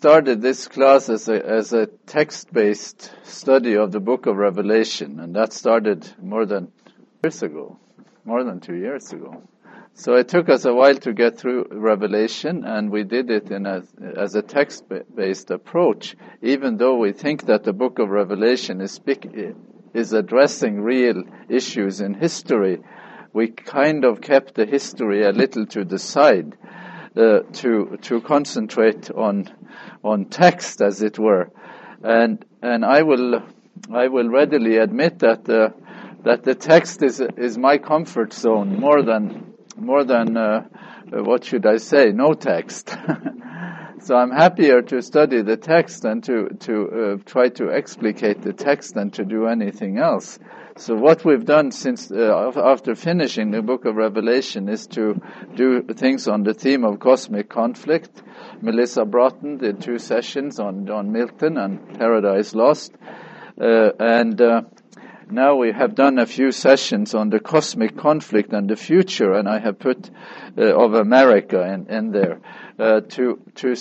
[0.00, 5.36] started this class as a, as a text-based study of the book of Revelation, and
[5.36, 6.72] that started more than
[7.22, 7.78] years ago,
[8.24, 9.42] more than two years ago.
[9.92, 13.66] So it took us a while to get through Revelation, and we did it in
[13.66, 13.82] a,
[14.16, 18.98] as a text-based approach, even though we think that the book of Revelation is,
[19.92, 22.78] is addressing real issues in history.
[23.34, 26.56] We kind of kept the history a little to the side
[27.16, 29.48] uh, to to concentrate on
[30.04, 31.50] on text, as it were,
[32.02, 33.42] and and I will
[33.92, 35.70] I will readily admit that uh,
[36.24, 40.62] that the text is is my comfort zone more than more than uh,
[41.10, 42.90] what should I say no text.
[44.00, 48.52] so I'm happier to study the text than to to uh, try to explicate the
[48.52, 50.38] text than to do anything else.
[50.80, 55.20] So what we've done since uh, after finishing the book of Revelation is to
[55.54, 58.22] do things on the theme of cosmic conflict.
[58.62, 62.94] Melissa Broughton did two sessions on on Milton and Paradise Lost,
[63.60, 64.62] uh, and uh,
[65.30, 69.46] now we have done a few sessions on the cosmic conflict and the future, and
[69.46, 70.10] I have put
[70.56, 72.40] uh, of America in, in there
[72.78, 73.76] uh, to to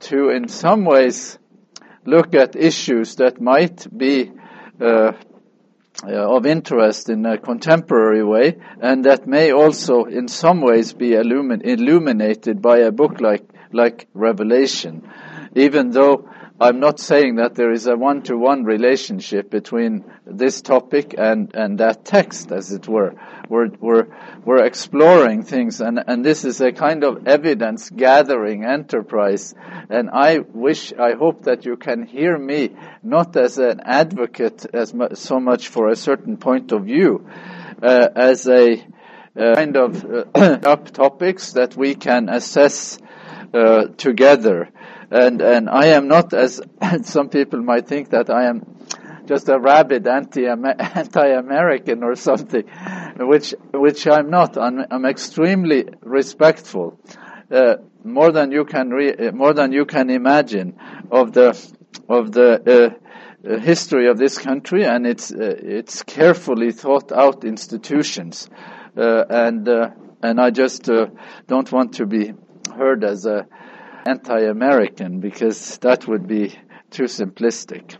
[0.00, 1.38] to in some ways
[2.04, 4.32] look at issues that might be
[4.80, 5.12] uh,
[6.02, 11.10] Uh, of interest in a contemporary way, and that may also, in some ways, be
[11.10, 15.06] illumin- illuminated by a book like like Revelation.
[15.54, 16.29] Even though
[16.62, 22.04] I'm not saying that there is a one-to-one relationship between this topic and, and that
[22.04, 23.14] text, as it were.
[23.48, 24.08] We're, we're,
[24.44, 29.54] we're exploring things, and, and this is a kind of evidence-gathering enterprise.
[29.88, 34.92] And I wish, I hope that you can hear me not as an advocate as
[34.92, 37.26] mu- so much for a certain point of view,
[37.82, 38.74] uh, as a
[39.34, 42.98] uh, kind of uh, up topics that we can assess
[43.54, 44.68] uh, together
[45.10, 46.60] and and I am not as
[47.02, 48.62] some people might think that I am
[49.26, 52.64] just a rabid anti anti-American or something,
[53.18, 54.56] which which I'm not.
[54.58, 56.98] I'm, I'm extremely respectful,
[57.50, 60.78] uh, more than you can re- more than you can imagine
[61.10, 61.48] of the
[62.08, 62.94] of the.
[62.94, 62.96] Uh,
[63.42, 68.50] history of this country and its uh, its carefully thought out institutions,
[68.98, 69.88] uh, and uh,
[70.22, 71.06] and I just uh,
[71.46, 72.34] don't want to be
[72.76, 73.46] heard as a
[74.06, 76.54] anti-American because that would be
[76.90, 77.96] too simplistic.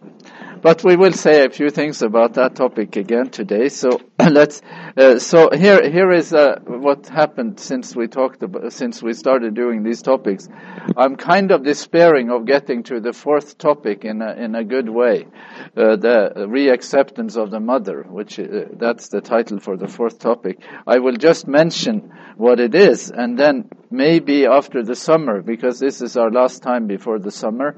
[0.63, 3.71] But we will say a few things about that topic again today.
[3.71, 4.61] So let's.
[4.95, 9.55] Uh, so here, here is uh, what happened since we talked about, since we started
[9.55, 10.51] doing these topics.
[10.99, 14.91] I'm kind of despairing of getting to the fourth topic in a, in a good
[14.91, 15.29] way,
[15.77, 20.59] uh, the reacceptance of the mother, which uh, that's the title for the fourth topic.
[20.87, 26.03] I will just mention what it is, and then maybe after the summer, because this
[26.03, 27.77] is our last time before the summer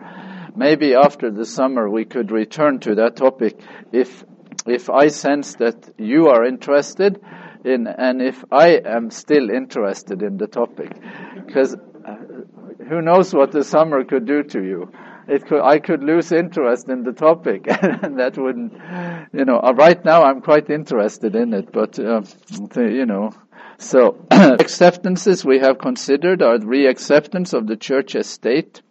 [0.56, 3.58] maybe after the summer we could return to that topic.
[3.92, 4.24] If
[4.66, 7.20] if I sense that you are interested
[7.64, 10.92] in and if I am still interested in the topic
[11.34, 12.16] because uh,
[12.88, 14.92] who knows what the summer could do to you.
[15.28, 18.72] It could I could lose interest in the topic and that wouldn't
[19.32, 22.22] you know uh, right now I'm quite interested in it but uh,
[22.76, 23.30] you know.
[23.78, 28.82] So acceptances we have considered are reacceptance of the church as state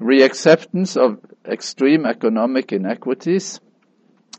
[0.00, 3.60] reacceptance of extreme economic inequities,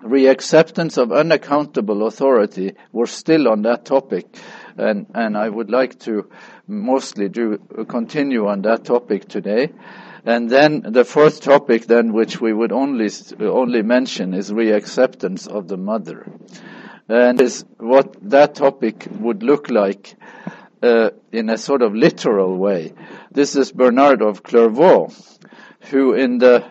[0.01, 2.73] reacceptance of unaccountable authority.
[2.91, 4.27] We're still on that topic,
[4.77, 6.29] and, and I would like to
[6.67, 7.57] mostly do
[7.87, 9.71] continue on that topic today.
[10.25, 13.09] And then the fourth topic, then, which we would only
[13.39, 16.29] only mention, is reacceptance of the mother,
[17.07, 20.15] and is what that topic would look like
[20.83, 22.93] uh, in a sort of literal way.
[23.31, 25.13] This is Bernard of Clairvaux,
[25.87, 26.65] who in the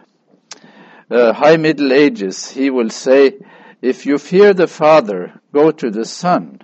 [1.11, 3.39] uh, high Middle Ages, he will say,
[3.83, 6.61] if you fear the Father, go to the Son.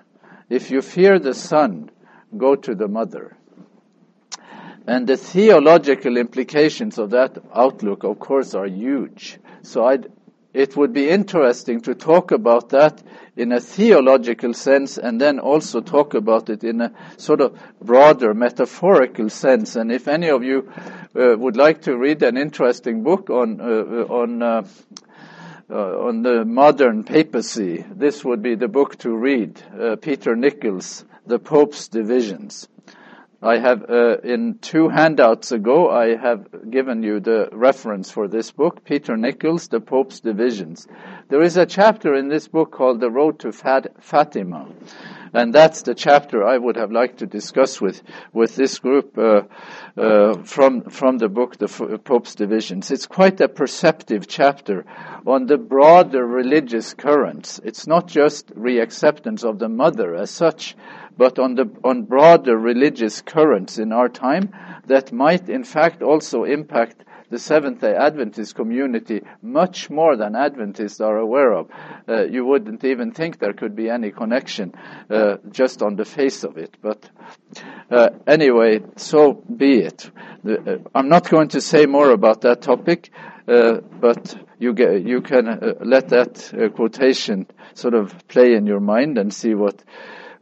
[0.49, 1.91] If you fear the Son,
[2.37, 3.37] go to the Mother.
[4.87, 9.39] And the theological implications of that outlook, of course, are huge.
[9.63, 10.11] So I'd,
[10.55, 13.03] it would be interesting to talk about that
[13.37, 18.35] in a theological sense and then also talk about it in a sort of broader
[18.35, 19.77] metaphorical sense.
[19.77, 20.71] And if any of you
[21.17, 24.65] uh, would like to read an interesting book on uh, on uh,
[25.71, 29.63] uh, on the modern papacy, this would be the book to read.
[29.81, 32.69] Uh, Peter Nichols, The Pope's Divisions.
[33.45, 38.53] I have, uh, in two handouts ago, I have given you the reference for this
[38.53, 40.87] book, Peter Nichols, The Pope's Divisions.
[41.29, 44.69] There is a chapter in this book called The Road to Fat- Fatima,
[45.35, 48.01] And that's the chapter I would have liked to discuss with,
[48.33, 49.43] with this group uh,
[49.97, 52.93] uh, from, from the book, The Pope's Divisions.
[52.93, 54.85] It's quite a perceptive chapter
[55.27, 57.61] on the broader religious currents.
[57.65, 60.77] It's not just reacceptance of the mother as such,
[61.17, 64.53] but on the on broader religious currents in our time
[64.87, 71.01] that might in fact also impact the Seventh day Adventist community much more than Adventists
[71.01, 71.71] are aware of.
[72.07, 74.75] Uh, you wouldn't even think there could be any connection
[75.09, 76.77] uh, just on the face of it.
[76.83, 77.09] But
[77.91, 80.11] uh, anyway, so be it.
[80.47, 83.11] Uh, I'm not going to say more about that topic,
[83.49, 88.81] uh, but you, get, you can uh, let that quotation sort of play in your
[88.81, 89.83] mind and see what,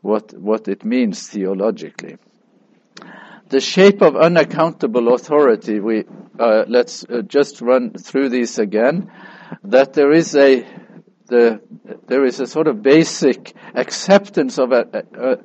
[0.03, 2.17] what, what it means theologically
[3.51, 6.05] the shape of unaccountable authority, we,
[6.39, 9.11] uh, let's uh, just run through these again,
[9.65, 10.65] that there is a,
[11.27, 11.61] the,
[12.07, 15.39] there is a sort of basic acceptance of a,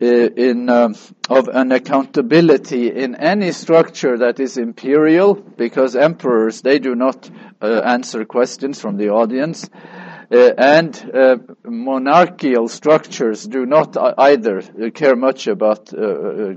[0.00, 0.94] in, um,
[1.30, 7.30] of an accountability in any structure that is imperial, because emperors, they do not
[7.62, 9.70] uh, answer questions from the audience.
[10.30, 16.54] Uh, and uh, monarchical structures do not either care much about uh,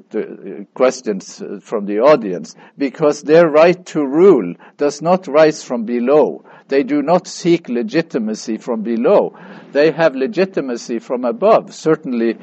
[0.74, 6.44] questions from the audience because their right to rule does not rise from below.
[6.68, 9.38] They do not seek legitimacy from below.
[9.72, 11.74] They have legitimacy from above.
[11.74, 12.38] Certainly,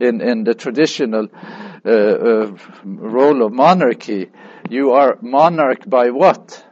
[0.00, 1.28] in, in the traditional
[1.84, 4.30] uh, uh, role of monarchy,
[4.68, 6.64] you are monarch by what?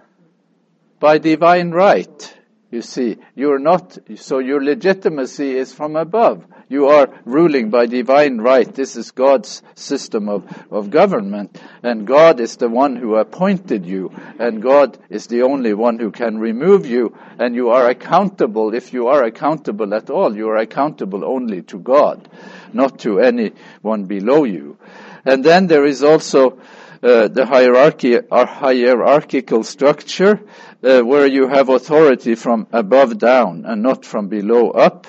[1.00, 2.37] By divine right.
[2.70, 6.44] You see, you're not, so your legitimacy is from above.
[6.68, 8.72] You are ruling by divine right.
[8.74, 11.58] This is God's system of, of government.
[11.82, 14.12] And God is the one who appointed you.
[14.38, 17.16] And God is the only one who can remove you.
[17.38, 21.78] And you are accountable, if you are accountable at all, you are accountable only to
[21.78, 22.28] God,
[22.74, 24.76] not to anyone below you.
[25.24, 26.60] And then there is also
[27.02, 30.40] uh, the hierarchy, our hierarchical structure,
[30.82, 35.06] uh, where you have authority from above down and not from below up.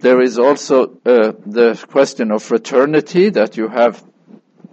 [0.00, 4.04] There is also uh, the question of fraternity that you have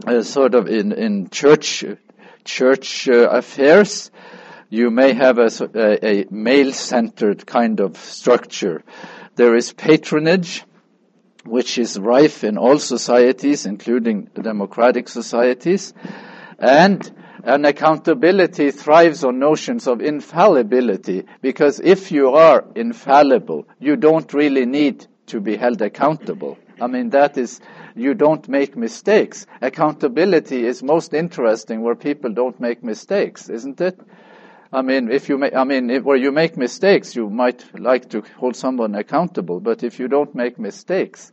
[0.06, 1.86] uh, sort of in, in church
[2.44, 4.12] church uh, affairs.
[4.70, 8.84] You may have a, a, a male-centered kind of structure.
[9.36, 10.64] There is patronage,
[11.46, 15.94] which is rife in all societies, including democratic societies.
[16.58, 17.12] And
[17.44, 24.66] an accountability thrives on notions of infallibility because if you are infallible, you don't really
[24.66, 26.58] need to be held accountable.
[26.80, 27.62] I mean, that is,
[27.96, 29.46] you don't make mistakes.
[29.62, 34.00] Accountability is most interesting where people don't make mistakes, isn't it?
[34.74, 38.10] I mean, if you make, I mean, if, where you make mistakes, you might like
[38.12, 41.32] to hold someone accountable, but if you don't make mistakes,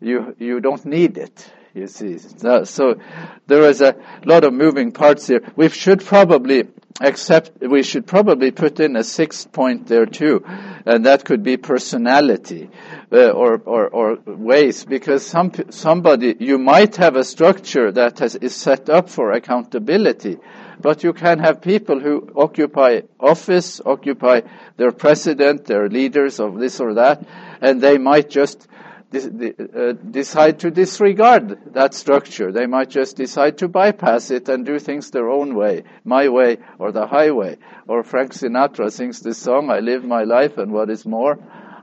[0.00, 2.18] you, you don't need it you see.
[2.18, 3.00] So
[3.46, 5.40] there is a lot of moving parts here.
[5.56, 6.68] We should probably
[7.00, 10.44] accept, we should probably put in a sixth point there too,
[10.84, 12.68] and that could be personality.
[13.12, 18.36] Uh, or, or, or ways, because some, somebody, you might have a structure that has,
[18.36, 20.38] is set up for accountability,
[20.80, 24.42] but you can have people who occupy office, occupy
[24.76, 27.26] their president, their leaders of this or that,
[27.60, 28.68] and they might just
[29.10, 32.52] decide to disregard that structure.
[32.52, 36.58] They might just decide to bypass it and do things their own way, my way
[36.78, 37.58] or the highway.
[37.88, 41.38] Or Frank Sinatra sings this song, I live my life and what is more,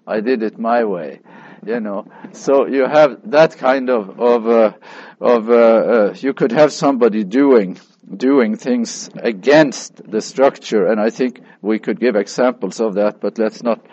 [0.05, 1.19] I did it my way.
[1.65, 4.71] You know, so you have that kind of, of, uh,
[5.19, 7.77] of, uh, uh you could have somebody doing,
[8.15, 13.37] doing things against the structure, and I think we could give examples of that, but
[13.37, 13.85] let's not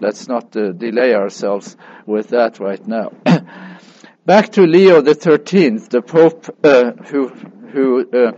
[0.00, 3.12] let's not uh, delay ourselves with that right now.
[4.26, 8.32] Back to Leo the Thirteenth, the Pope uh, who who uh,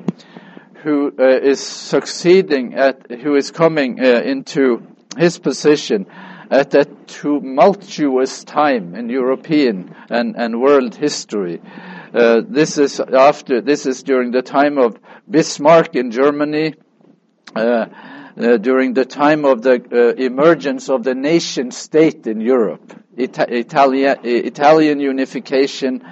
[0.82, 6.06] who uh, is succeeding at who is coming uh, into his position
[6.50, 11.60] at that tumultuous time in European and, and world history.
[12.12, 16.74] Uh, this is after this is during the time of Bismarck in Germany.
[17.56, 17.86] Uh,
[18.36, 23.54] uh, during the time of the uh, emergence of the nation state in Europe, Ita-
[23.54, 26.02] Italia, Italian unification,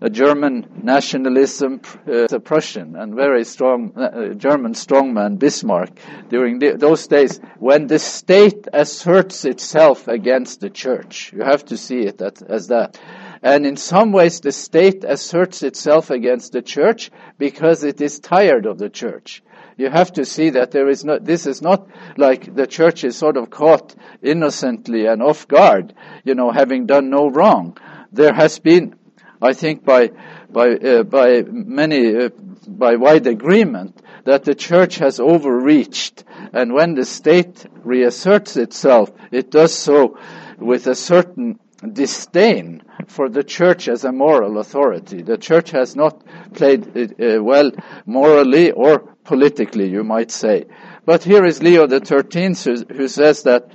[0.00, 5.90] uh, German nationalism, uh, Prussian and very strong uh, German strongman Bismarck
[6.28, 11.32] during the, those days when the state asserts itself against the church.
[11.32, 12.98] You have to see it that, as that.
[13.42, 18.66] And in some ways the state asserts itself against the church because it is tired
[18.66, 19.42] of the church
[19.78, 23.16] you have to see that there is not, this is not like the church is
[23.16, 27.78] sort of caught innocently and off guard, you know, having done no wrong.
[28.12, 28.96] there has been,
[29.40, 30.10] I think, by
[30.50, 32.30] by uh, by many uh,
[32.66, 39.50] by wide agreement that the church has overreached, and when the state reasserts itself, it
[39.50, 40.18] does so
[40.58, 41.60] with a certain
[41.92, 45.22] disdain for the church as a moral authority.
[45.22, 46.22] The church has not
[46.54, 47.70] played uh, well
[48.04, 50.66] morally or politically, you might say.
[51.04, 53.72] But here is Leo XIII who, who says that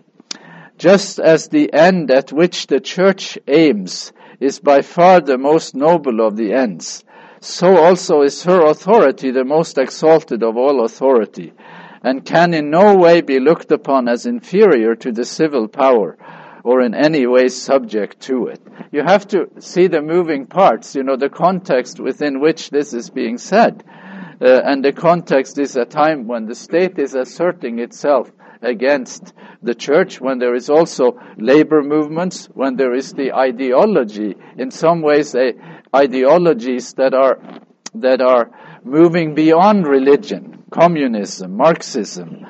[0.78, 6.26] just as the end at which the church aims is by far the most noble
[6.26, 7.06] of the ends,
[7.40, 11.54] so also is her authority the most exalted of all authority,
[12.02, 16.18] and can in no way be looked upon as inferior to the civil power,
[16.64, 18.62] or in any way subject to it.
[18.92, 23.10] You have to see the moving parts, you know, the context within which this is
[23.10, 23.84] being said.
[24.42, 29.76] Uh, and the context is a time when the state is asserting itself against the
[29.76, 35.36] church, when there is also labor movements, when there is the ideology, in some ways,
[35.36, 35.54] a,
[35.96, 37.40] ideologies that are
[37.96, 38.50] that are
[38.84, 42.46] moving beyond religion, communism, Marxism,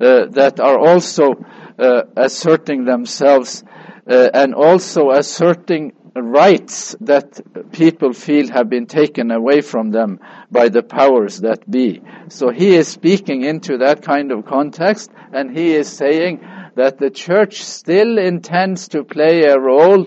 [0.00, 1.34] uh, that are also
[1.78, 3.64] asserting themselves
[4.08, 7.40] uh, and also asserting rights that
[7.72, 12.00] people feel have been taken away from them by the powers that be.
[12.28, 17.10] So he is speaking into that kind of context and he is saying that the
[17.10, 20.06] church still intends to play a role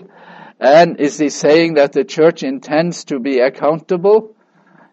[0.60, 4.34] and is he saying that the church intends to be accountable?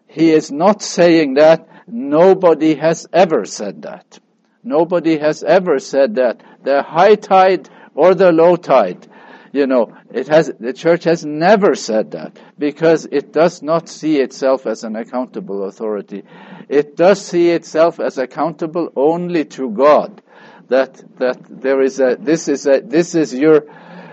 [0.06, 1.68] He is not saying that.
[1.88, 4.18] Nobody has ever said that.
[4.66, 6.42] Nobody has ever said that.
[6.64, 9.06] The high tide or the low tide.
[9.52, 14.18] You know, it has, the church has never said that because it does not see
[14.18, 16.24] itself as an accountable authority.
[16.68, 20.20] It does see itself as accountable only to God.
[20.68, 23.66] That, that there is a, this is a, this is your,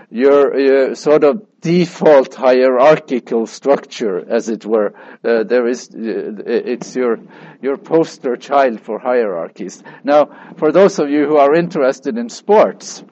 [0.08, 4.92] your, your sort of default hierarchical structure, as it were.
[5.24, 7.18] Uh, there is, uh, it's your,
[7.62, 9.82] your poster child for hierarchies.
[10.04, 10.28] Now,
[10.58, 13.02] for those of you who are interested in sports,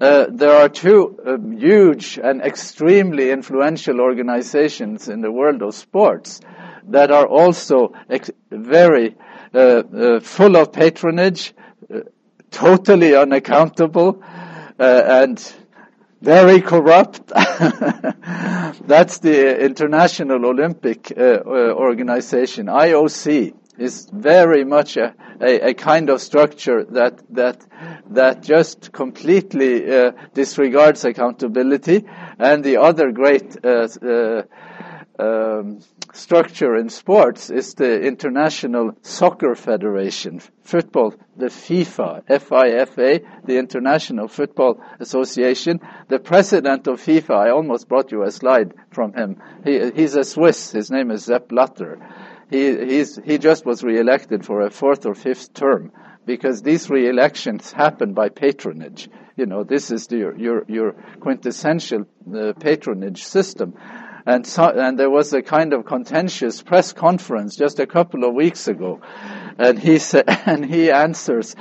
[0.00, 6.40] uh, there are two um, huge and extremely influential organizations in the world of sports
[6.88, 7.92] that are also
[8.50, 9.14] very
[9.54, 11.52] uh, uh, full of patronage,
[11.94, 12.00] uh,
[12.50, 14.22] totally unaccountable,
[14.78, 15.52] and
[16.20, 17.26] very corrupt.
[17.28, 26.84] That's the International Olympic Organization, IOC is very much a, a, a, kind of structure
[26.84, 27.66] that that
[28.10, 32.04] that just completely uh, disregards accountability.
[32.38, 34.42] And the other great uh, uh,
[35.18, 35.80] um,
[36.12, 44.80] structure in sports is the International Soccer Federation, football, the FIFA, FIFA, the International Football
[45.00, 45.80] Association.
[46.08, 49.42] The president of FIFA, I almost brought you a slide from him.
[49.64, 50.72] He, he's a Swiss.
[50.72, 51.98] His name is Sepp Blatter
[52.50, 55.92] he, he just was re-elected for a fourth or fifth term
[56.24, 59.08] because these re-elections happen by patronage.
[59.36, 63.74] You know, this is the, your, your, your quintessential uh, patronage system.
[64.26, 68.34] And, so, and there was a kind of contentious press conference just a couple of
[68.34, 69.00] weeks ago.
[69.56, 71.54] And he, sa- and he answers,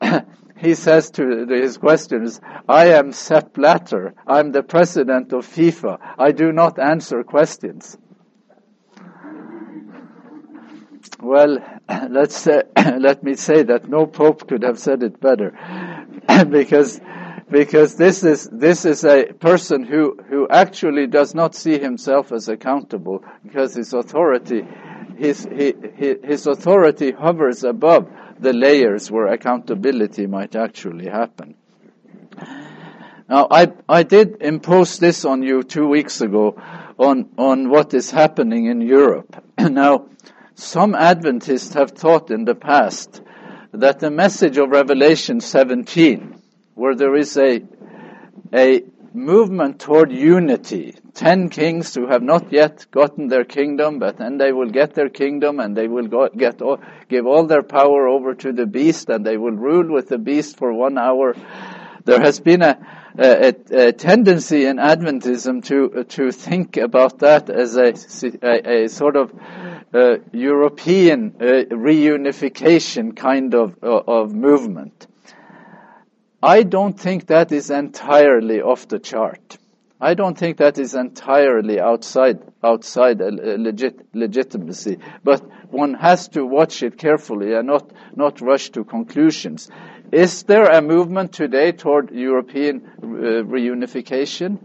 [0.56, 4.14] he says to his questions, I am Sepp Blatter.
[4.24, 5.98] I'm the president of FIFA.
[6.16, 7.98] I do not answer questions.
[11.20, 11.58] Well,
[12.10, 12.62] let's uh,
[13.00, 15.56] let me say that no pope could have said it better,
[16.50, 17.00] because
[17.50, 22.48] because this is this is a person who who actually does not see himself as
[22.48, 24.66] accountable because his authority
[25.16, 25.74] his he,
[26.24, 31.54] his authority hovers above the layers where accountability might actually happen.
[33.28, 36.60] Now, I I did impose this on you two weeks ago
[36.98, 39.42] on on what is happening in Europe.
[39.58, 40.08] now
[40.54, 43.20] some Adventists have taught in the past
[43.72, 46.35] that the message of Revelation 17,
[46.76, 47.62] where there is a,
[48.54, 48.82] a
[49.14, 54.52] movement toward unity, ten kings who have not yet gotten their kingdom, but then they
[54.52, 56.78] will get their kingdom and they will go, get all,
[57.08, 60.58] give all their power over to the beast and they will rule with the beast
[60.58, 61.34] for one hour.
[62.04, 62.78] There has been a,
[63.18, 67.94] a, a tendency in Adventism to to think about that as a,
[68.42, 69.32] a, a sort of
[69.94, 75.06] uh, European uh, reunification kind of, uh, of movement.
[76.42, 79.58] I don't think that is entirely off the chart.
[79.98, 85.40] I don't think that is entirely outside outside legit, legitimacy, but
[85.70, 89.70] one has to watch it carefully and not not rush to conclusions.
[90.12, 93.06] Is there a movement today toward European uh,
[93.42, 94.58] reunification?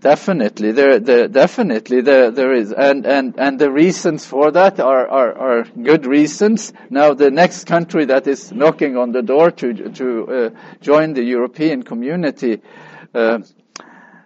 [0.00, 5.08] Definitely, there, there definitely there, there is, and, and, and the reasons for that are,
[5.08, 6.74] are, are good reasons.
[6.90, 10.50] Now, the next country that is knocking on the door to to uh,
[10.82, 12.60] join the European community,
[13.14, 13.38] uh,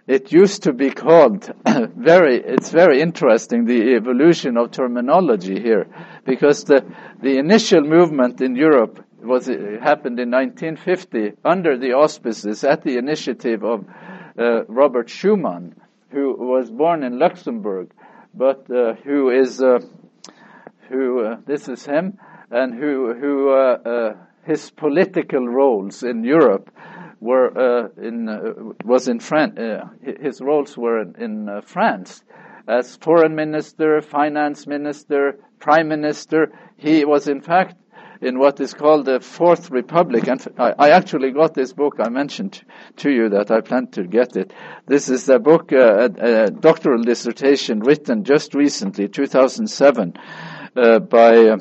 [0.08, 1.52] it used to be called
[1.96, 2.42] very.
[2.42, 5.86] It's very interesting the evolution of terminology here,
[6.24, 6.84] because the
[7.22, 13.62] the initial movement in Europe was happened in 1950 under the auspices at the initiative
[13.64, 13.84] of
[14.40, 15.74] uh, Robert Schuman,
[16.10, 17.90] who was born in Luxembourg,
[18.34, 19.80] but uh, who is uh,
[20.88, 22.18] who uh, this is him,
[22.50, 26.70] and who who uh, uh, his political roles in Europe
[27.20, 29.58] were in was in France.
[30.02, 32.22] his roles were in, in France
[32.66, 36.52] as foreign minister, finance minister, prime minister.
[36.76, 37.74] He was in fact
[38.20, 40.28] in what is called the Fourth Republic.
[40.28, 41.96] And I, actually got this book.
[41.98, 42.62] I mentioned
[42.96, 44.52] to you that I plan to get it.
[44.86, 50.14] This is a book, uh, a, a, doctoral dissertation written just recently, 2007,
[50.76, 51.56] uh, by uh,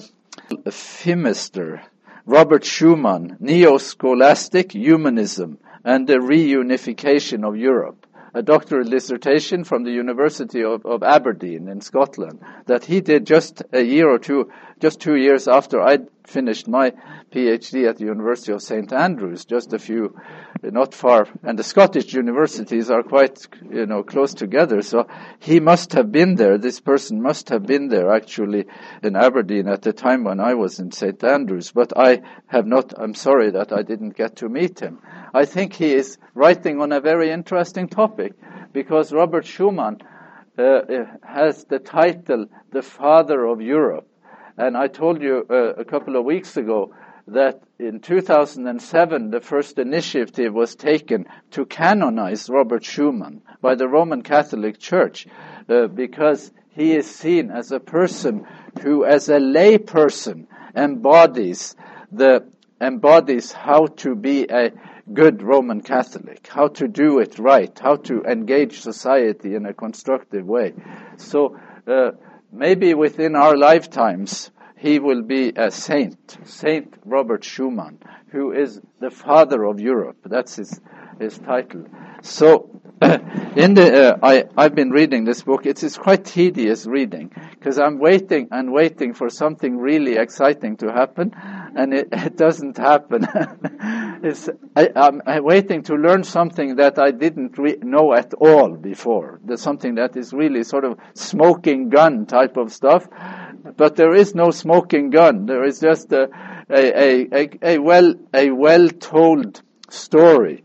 [0.68, 1.82] Fimister,
[2.26, 10.64] Robert Schuman, Neo-Scholastic Humanism and the Reunification of Europe a doctoral dissertation from the University
[10.64, 15.16] of, of, Aberdeen in Scotland that he did just a year or two, just two
[15.16, 16.94] years after I finished my
[17.32, 20.16] PhD at the University of St Andrews, just a few,
[20.64, 24.82] not far, and the Scottish universities are quite, you know, close together.
[24.82, 25.08] So
[25.40, 26.58] he must have been there.
[26.58, 28.66] This person must have been there actually
[29.04, 31.72] in Aberdeen at the time when I was in St Andrews.
[31.72, 32.94] But I have not.
[32.98, 35.00] I'm sorry that I didn't get to meet him.
[35.34, 38.34] I think he is writing on a very interesting topic
[38.74, 40.02] because Robert Schuman
[40.58, 40.82] uh,
[41.24, 44.08] has the title "The Father of Europe."
[44.58, 46.94] And I told you uh, a couple of weeks ago
[47.34, 54.22] that in 2007 the first initiative was taken to canonize Robert Schuman by the Roman
[54.22, 55.28] Catholic Church
[55.70, 58.46] uh, because he is seen as a person
[58.82, 61.76] who, as a lay person, embodies
[62.12, 62.48] the
[62.82, 64.72] embodies how to be a
[65.12, 70.46] good Roman Catholic, how to do it right, how to engage society in a constructive
[70.46, 70.74] way.
[71.18, 71.58] So.
[71.88, 72.12] Uh,
[72.52, 77.98] maybe within our lifetimes, he will be a saint, Saint Robert Schuman,
[78.32, 80.18] who is the father of Europe.
[80.26, 80.80] That's his,
[81.20, 81.86] his title.
[82.22, 85.66] So, in the, uh, I, I've been reading this book.
[85.66, 90.92] It is quite tedious reading because I'm waiting and waiting for something really exciting to
[90.92, 91.34] happen,
[91.76, 93.28] and it, it doesn't happen.
[94.24, 99.40] it's, I, am waiting to learn something that I didn't re- know at all before.
[99.44, 103.08] There's something that is really sort of smoking gun type of stuff,
[103.78, 105.46] but there is no smoking gun.
[105.46, 106.30] There is just a,
[106.70, 110.64] a, a, a well a well told story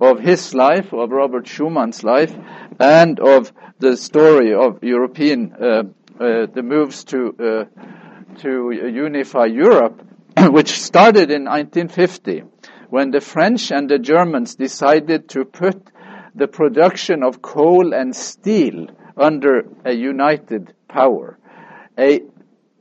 [0.00, 2.34] of his life, of Robert Schuman's life,
[2.78, 5.82] and of the story of European uh,
[6.18, 7.64] uh, the moves to uh,
[8.40, 10.02] to unify Europe,
[10.38, 12.44] which started in 1950
[12.90, 15.90] when the French and the Germans decided to put
[16.34, 21.38] the production of coal and steel under a united power,
[21.98, 22.20] a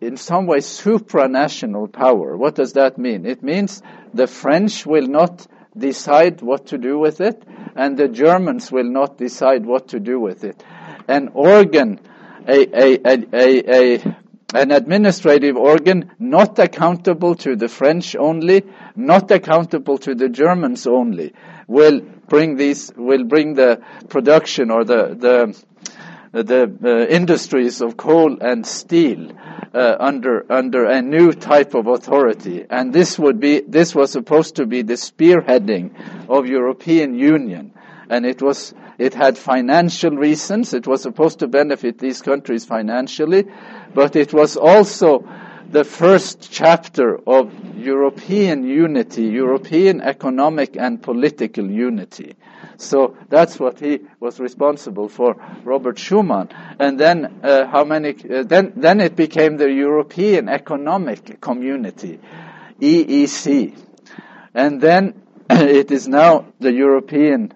[0.06, 2.38] in some way supranational power.
[2.38, 3.26] What does that mean?
[3.26, 3.82] It means
[4.14, 7.44] the French will not decide what to do with it,
[7.76, 10.64] and the Germans will not decide what to do with it.
[11.08, 12.00] An organ,
[12.48, 14.16] a, a, a, a,
[14.54, 18.64] an administrative organ not accountable to the French only,
[18.96, 21.34] not accountable to the Germans only,
[21.68, 25.66] will bring these, will bring the production or the, the
[26.44, 29.32] the uh, industries of coal and steel
[29.74, 34.56] uh, under under a new type of authority, and this would be this was supposed
[34.56, 35.92] to be the spearheading
[36.30, 37.74] of European Union,
[38.10, 40.74] and it was it had financial reasons.
[40.74, 43.46] It was supposed to benefit these countries financially,
[43.94, 45.28] but it was also
[45.70, 52.36] the first chapter of European unity, European economic and political unity.
[52.78, 56.50] So that's what he was responsible for, Robert Schuman.
[56.80, 58.10] And then uh, how many?
[58.10, 62.20] Uh, then then it became the European Economic Community,
[62.80, 63.78] EEC,
[64.54, 67.54] and then it is now the European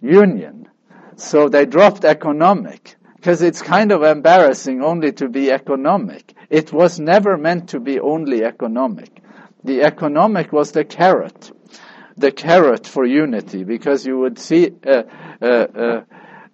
[0.00, 0.68] Union.
[1.16, 6.34] So they dropped economic because it's kind of embarrassing only to be economic.
[6.50, 9.20] It was never meant to be only economic.
[9.64, 11.50] The economic was the carrot
[12.18, 15.02] the carrot for unity because you would see uh,
[15.40, 16.00] uh, uh,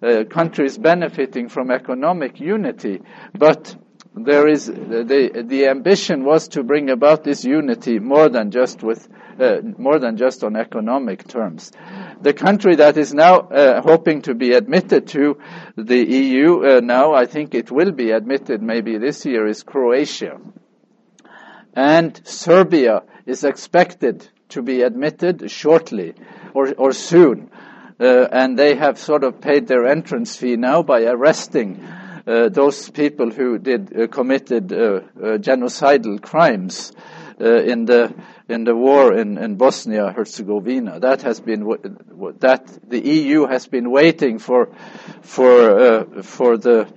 [0.01, 3.01] uh, countries benefiting from economic unity,
[3.33, 3.75] but
[4.15, 9.07] there is the the ambition was to bring about this unity more than just with
[9.39, 11.71] uh, more than just on economic terms,
[12.21, 15.37] the country that is now uh, hoping to be admitted to
[15.75, 20.39] the EU uh, now, I think it will be admitted maybe this year, is Croatia.
[21.73, 26.13] And Serbia is expected to be admitted shortly
[26.53, 27.49] or, or soon.
[27.99, 31.81] Uh, and they have sort of paid their entrance fee now by arresting
[32.27, 35.01] uh, those people who did uh, committed uh, uh,
[35.37, 36.91] genocidal crimes
[37.39, 38.13] uh, in the
[38.49, 40.99] in the war in, in Bosnia Herzegovina.
[40.99, 41.63] That has been
[42.39, 44.69] that the EU has been waiting for
[45.21, 46.87] for for the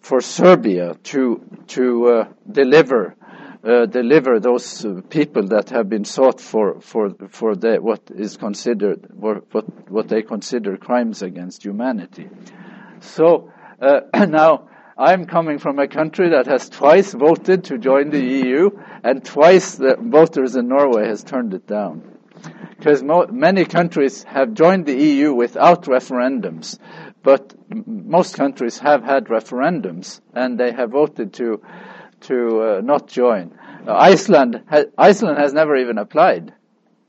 [0.00, 3.16] for Serbia to to deliver
[3.64, 8.36] uh, deliver those uh, people that have been sought for for for the, what is
[8.36, 9.44] considered what
[9.90, 12.28] what they consider crimes against humanity.
[13.00, 13.50] So
[13.80, 18.70] uh, now I'm coming from a country that has twice voted to join the EU,
[19.02, 22.10] and twice the voters in Norway has turned it down.
[22.76, 26.78] Because many countries have joined the EU without referendums,
[27.22, 27.54] but
[27.86, 31.62] most countries have had referendums, and they have voted to
[32.24, 33.58] to uh, not join.
[33.86, 36.52] Iceland, ha- Iceland has never even applied.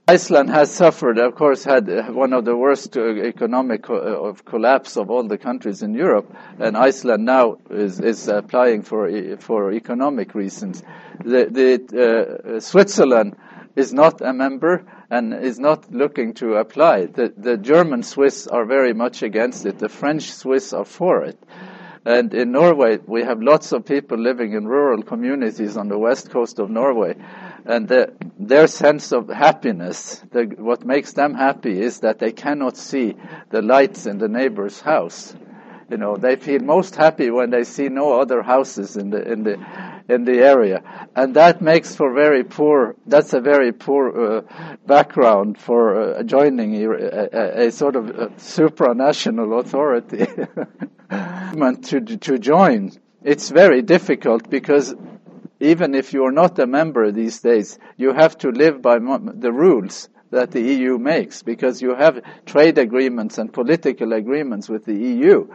[0.08, 4.30] Iceland has suffered, of course, had uh, one of the worst uh, economic co- uh,
[4.30, 9.10] of collapse of all the countries in Europe, and Iceland now is, is applying for
[9.40, 10.84] for economic reasons.
[11.24, 13.36] The, the uh, Switzerland
[13.76, 17.08] is not a member and is not looking to apply.
[17.08, 19.80] The, the German Swiss are very much against it.
[19.80, 21.40] The French Swiss are for it.
[22.06, 26.30] And in Norway, we have lots of people living in rural communities on the west
[26.30, 27.16] coast of Norway.
[27.66, 32.78] And the, their sense of happiness, the, what makes them happy is that they cannot
[32.78, 33.16] see
[33.50, 35.36] the lights in the neighbor's house.
[35.90, 39.44] You know, they feel most happy when they see no other houses in the in
[39.44, 39.60] the
[40.10, 40.82] in the area,
[41.16, 42.96] and that makes for very poor.
[43.06, 44.42] That's a very poor uh,
[44.88, 50.26] background for uh, joining a, a, a, sort of uh, supranational authority.
[51.10, 52.92] to to join,
[53.24, 54.96] it's very difficult because
[55.60, 60.10] even if you're not a member these days, you have to live by the rules
[60.32, 65.48] that the EU makes because you have trade agreements and political agreements with the EU.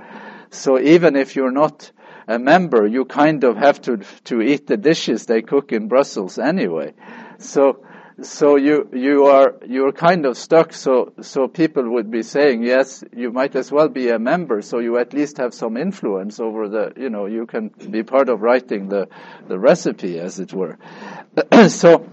[0.51, 1.93] So even if you're not
[2.27, 6.39] a member, you kind of have to to eat the dishes they cook in Brussels
[6.39, 6.95] anyway.
[7.39, 7.85] So
[8.23, 10.73] so you you are you're kind of stuck.
[10.73, 14.79] So so people would be saying, yes, you might as well be a member, so
[14.79, 16.93] you at least have some influence over the.
[16.97, 19.09] You know, you can be part of writing the
[19.49, 20.79] the recipe, as it were.
[21.69, 22.09] so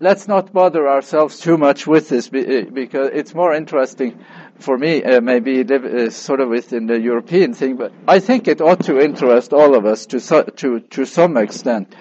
[0.00, 4.18] let's not bother ourselves too much with this because it's more interesting
[4.58, 8.60] for me, uh, maybe uh, sort of within the European thing, but I think it
[8.60, 10.20] ought to interest all of us to
[10.56, 11.94] to to some extent.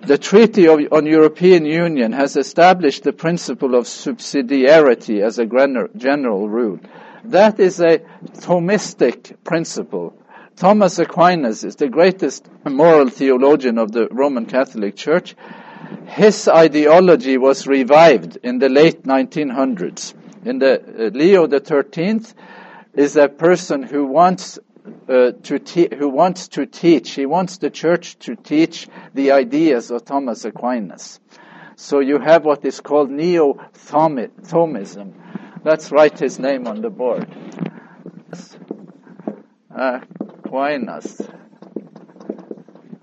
[0.00, 5.46] The Treaty of, on European Union has established the principle of subsidiarity as a
[5.96, 6.78] general rule.
[7.24, 7.98] That is a
[8.38, 10.14] Thomistic principle.
[10.56, 15.36] Thomas Aquinas is the greatest moral theologian of the Roman Catholic Church,
[16.06, 20.14] his ideology was revived in the late 1900s.
[20.44, 22.34] In the uh, Leo the 13th
[22.94, 24.58] is a person who wants
[25.08, 27.12] uh, to te- who wants to teach.
[27.12, 31.20] He wants the church to teach the ideas of Thomas Aquinas.
[31.76, 35.12] So you have what is called Neo-Thomism.
[35.64, 37.28] Let's write his name on the board.
[39.70, 41.20] Aquinas.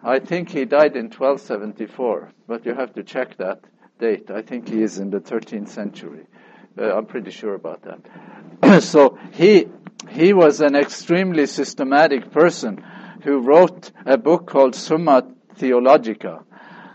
[0.04, 3.62] I think he died in 1274, but you have to check that
[4.00, 4.32] date.
[4.32, 6.26] I think he is in the 13th century.
[6.78, 8.82] Uh, I'm pretty sure about that.
[8.84, 9.68] so he
[10.10, 12.84] he was an extremely systematic person
[13.24, 15.24] who wrote a book called Summa
[15.56, 16.44] Theologica,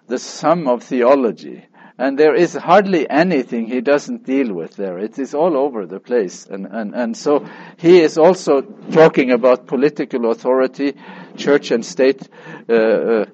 [0.07, 1.65] the sum of theology.
[2.01, 4.99] And there is hardly anything he doesn't deal with there.
[4.99, 6.47] It is all over the place.
[6.47, 7.45] And, and, and so
[7.77, 8.61] he is also
[8.93, 10.95] talking about political authority,
[11.37, 12.29] church and state
[12.69, 13.25] uh, uh,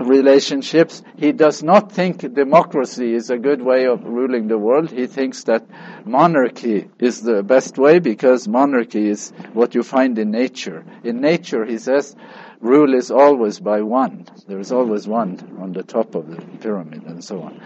[0.00, 1.02] relationships.
[1.16, 4.90] He does not think democracy is a good way of ruling the world.
[4.90, 5.66] He thinks that
[6.04, 10.84] monarchy is the best way because monarchy is what you find in nature.
[11.04, 12.14] In nature, he says,
[12.60, 14.26] rule is always by one.
[14.46, 17.60] There is always one on the top of the pyramid and so on.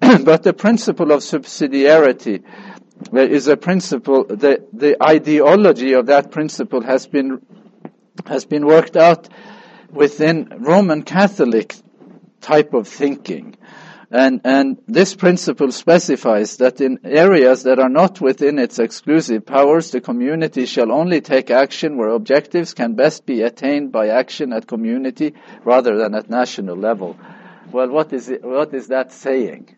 [0.24, 2.42] but the principle of subsidiarity
[3.12, 7.40] is a principle, the, the ideology of that principle has been,
[8.26, 9.28] has been worked out
[9.90, 11.74] within Roman Catholic
[12.40, 13.56] type of thinking.
[14.10, 19.90] And, and this principle specifies that in areas that are not within its exclusive powers,
[19.90, 24.66] the community shall only take action where objectives can best be attained by action at
[24.66, 27.18] community rather than at national level.
[27.70, 29.76] Well, what is, it, what is that saying?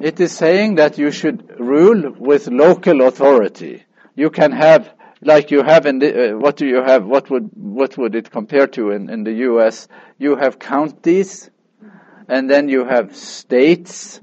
[0.00, 3.84] It is saying that you should rule with local authority.
[4.14, 4.90] You can have,
[5.22, 7.04] like you have in the, uh, what do you have?
[7.04, 9.88] What would what would it compare to in, in the U.S.?
[10.18, 11.50] You have counties,
[12.28, 14.20] and then you have states,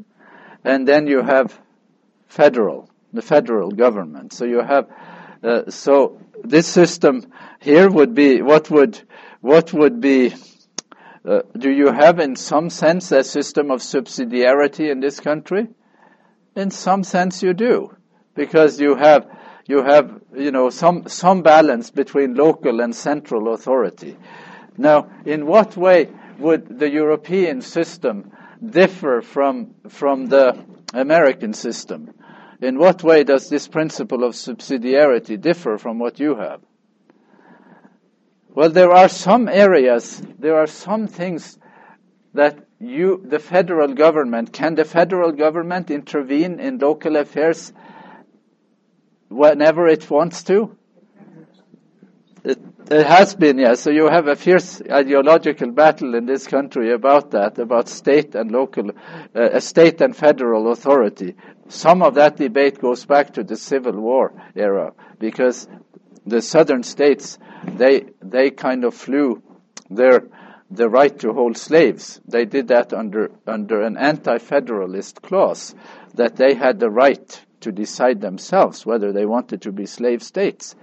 [0.63, 1.59] and then you have
[2.27, 4.33] federal, the federal government.
[4.33, 4.89] So you have,
[5.43, 9.01] uh, so this system here would be what would
[9.41, 10.33] what would be
[11.27, 15.67] uh, do you have in some sense a system of subsidiarity in this country?
[16.55, 17.95] In some sense you do,
[18.33, 19.27] because you have
[19.67, 24.17] you have you know some some balance between local and central authority.
[24.77, 28.31] Now, in what way would the European system
[28.63, 30.57] differ from from the
[30.93, 32.13] American system?
[32.61, 36.61] In what way does this principle of subsidiarity differ from what you have?
[38.49, 41.59] Well, there are some areas, there are some things
[42.33, 47.71] that you, the federal government, can the federal government intervene in local affairs
[49.29, 50.75] whenever it wants to?
[52.43, 52.59] It,
[52.89, 53.81] it has been, yes.
[53.81, 58.51] So you have a fierce ideological battle in this country about that, about state and
[58.51, 58.91] local,
[59.35, 61.35] uh, state and federal authority.
[61.67, 65.67] Some of that debate goes back to the Civil War era because
[66.25, 69.41] the southern states they they kind of flew
[69.89, 70.27] their
[70.69, 72.19] the right to hold slaves.
[72.27, 75.75] They did that under under an anti-federalist clause
[76.15, 80.75] that they had the right to decide themselves whether they wanted to be slave states.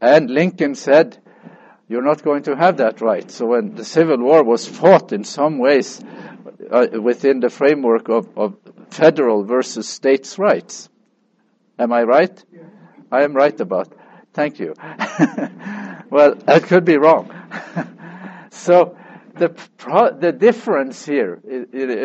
[0.00, 1.18] And Lincoln said,
[1.88, 5.24] "You're not going to have that right." So when the Civil War was fought in
[5.24, 6.02] some ways
[6.70, 8.56] uh, within the framework of, of
[8.90, 10.88] federal versus states' rights.
[11.78, 12.44] Am I right?
[12.52, 12.60] Yeah.
[13.10, 13.92] I am right about.
[14.32, 14.74] Thank you.
[16.10, 17.32] well, I could be wrong.
[18.50, 18.96] so
[19.34, 21.36] the pro- the difference here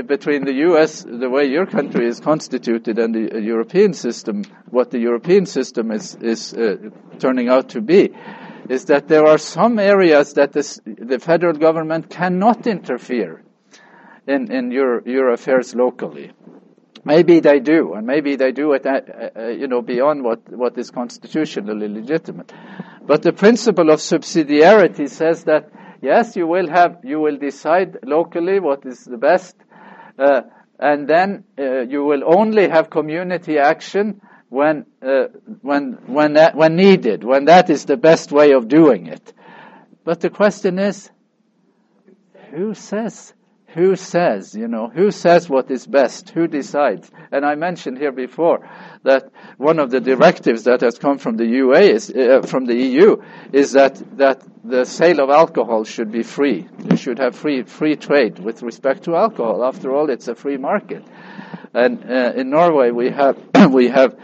[0.05, 1.03] between the U.S.
[1.03, 6.15] the way your country is constituted and the European system, what the European system is
[6.15, 6.77] is uh,
[7.19, 8.13] turning out to be,
[8.69, 13.43] is that there are some areas that this, the federal government cannot interfere
[14.25, 16.31] in in your your affairs locally.
[17.03, 18.99] Maybe they do, and maybe they do it, uh,
[19.33, 22.51] uh, you know, beyond what, what is constitutionally legitimate.
[23.05, 28.59] But the principle of subsidiarity says that yes, you will have, you will decide locally
[28.59, 29.55] what is the best,
[30.17, 30.41] uh,
[30.79, 35.25] and then uh, you will only have community action when uh,
[35.61, 39.33] when when that, when needed, when that is the best way of doing it.
[40.03, 41.09] But the question is,
[42.51, 43.33] who says
[43.77, 46.31] who says, you know, who says what is best?
[46.31, 47.11] Who decides?
[47.31, 48.67] And I mentioned here before
[49.03, 52.73] that one of the directives that has come from the UA is, uh, from the
[52.73, 53.17] EU
[53.53, 56.67] is that, that the sale of alcohol should be free.
[56.89, 59.63] You should have free, free trade with respect to alcohol.
[59.63, 61.03] After all, it's a free market.
[61.71, 63.37] And uh, in Norway, we have,
[63.69, 64.19] we have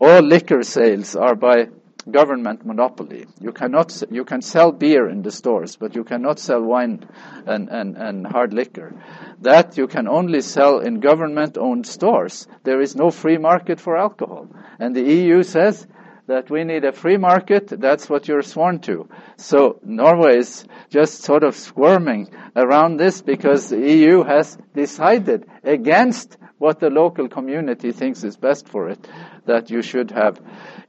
[0.00, 1.68] all liquor sales are by
[2.10, 3.26] government monopoly.
[3.40, 7.06] You cannot you can sell beer in the stores, but you cannot sell wine
[7.46, 8.94] and, and, and hard liquor.
[9.42, 12.46] That you can only sell in government-owned stores.
[12.64, 15.86] There is no free market for alcohol, and the EU says
[16.26, 17.68] that we need a free market.
[17.68, 19.08] That's what you're sworn to.
[19.36, 26.36] So Norway is just sort of squirming around this because the EU has decided against
[26.58, 29.06] what the local community thinks is best for it,
[29.44, 30.40] that you should have,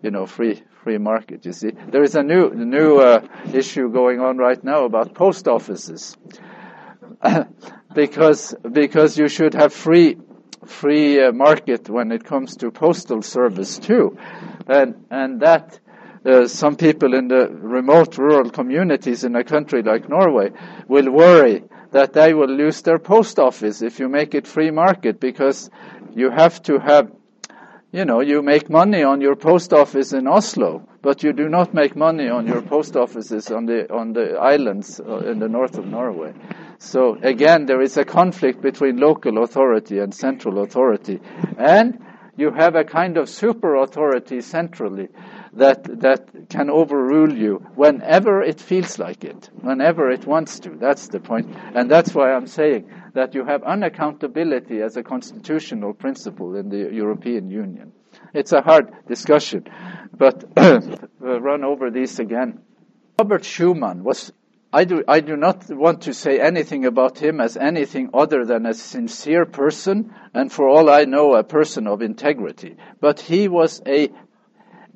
[0.02, 1.46] you know, free free market.
[1.46, 3.20] You see, there is a new new uh,
[3.54, 6.16] issue going on right now about post offices,
[7.94, 10.16] because because you should have free
[10.66, 14.18] free uh, market when it comes to postal service too,
[14.68, 15.80] and and that.
[16.26, 20.52] Uh, some people in the remote rural communities in a country like Norway
[20.90, 25.22] will worry that they will lose their post office if you make it free market
[25.22, 25.70] because
[26.16, 27.10] you have to have
[27.92, 31.74] you know, you make money on your post office in Oslo, but you do not
[31.74, 35.78] make money on your post offices on the on the islands uh, in the north
[35.78, 36.34] of Norway.
[36.80, 41.22] So again, there is a conflict between local authority and central authority,
[41.58, 42.04] and
[42.36, 45.08] you have a kind of super authority centrally
[45.54, 50.72] that that can overrule you whenever it feels like it, whenever it wants to.
[50.72, 55.92] That's the point, and that's why I'm saying that you have unaccountability as a constitutional
[55.92, 57.92] principle in the European Union.
[58.32, 59.66] It's a hard discussion,
[60.16, 60.44] but
[61.20, 62.60] we'll run over these again.
[63.18, 64.32] Robert Schuman was
[64.72, 68.68] I do, I do not want to say anything about him as anything other than
[68.68, 72.76] a sincere person, and for all I know, a person of integrity.
[73.00, 74.12] But he was a,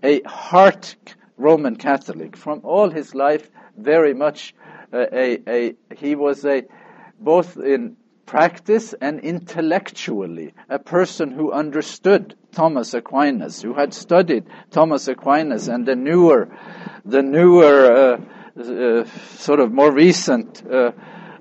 [0.03, 0.95] a heart
[1.37, 2.37] Roman Catholic.
[2.37, 4.53] From all his life, very much
[4.93, 6.65] uh, a, a, he was a,
[7.19, 7.97] both in
[8.31, 15.85] practice and intellectually a person who understood Thomas Aquinas, who had studied Thomas Aquinas and
[15.85, 16.47] the newer,
[17.03, 19.03] the newer, uh, uh,
[19.35, 20.93] sort of more recent uh,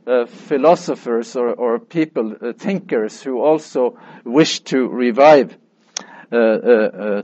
[0.04, 5.56] uh philosophers or, or people, uh, thinkers who also wished to revive
[6.32, 7.22] uh,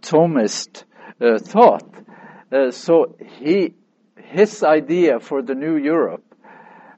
[0.00, 0.84] Thomist
[1.20, 1.94] thought.
[2.70, 3.74] so he,
[4.16, 6.31] his idea for the new Europe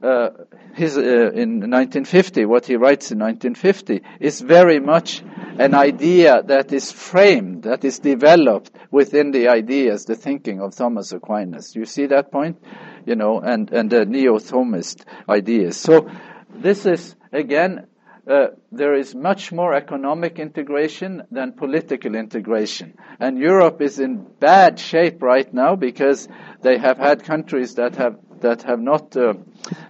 [0.05, 0.31] uh,
[0.75, 5.23] his, uh, in 1950, what he writes in 1950, is very much
[5.59, 11.13] an idea that is framed, that is developed within the ideas, the thinking of Thomas
[11.13, 11.75] Aquinas.
[11.75, 12.63] You see that point?
[13.07, 15.77] You know, and, and the neo-Thomist ideas.
[15.79, 16.11] So
[16.51, 17.87] this is, again,
[18.27, 22.95] uh, there is much more economic integration than political integration.
[23.21, 26.29] And Europe is in bad shape right now because
[26.63, 29.35] they have had countries that have that have not uh,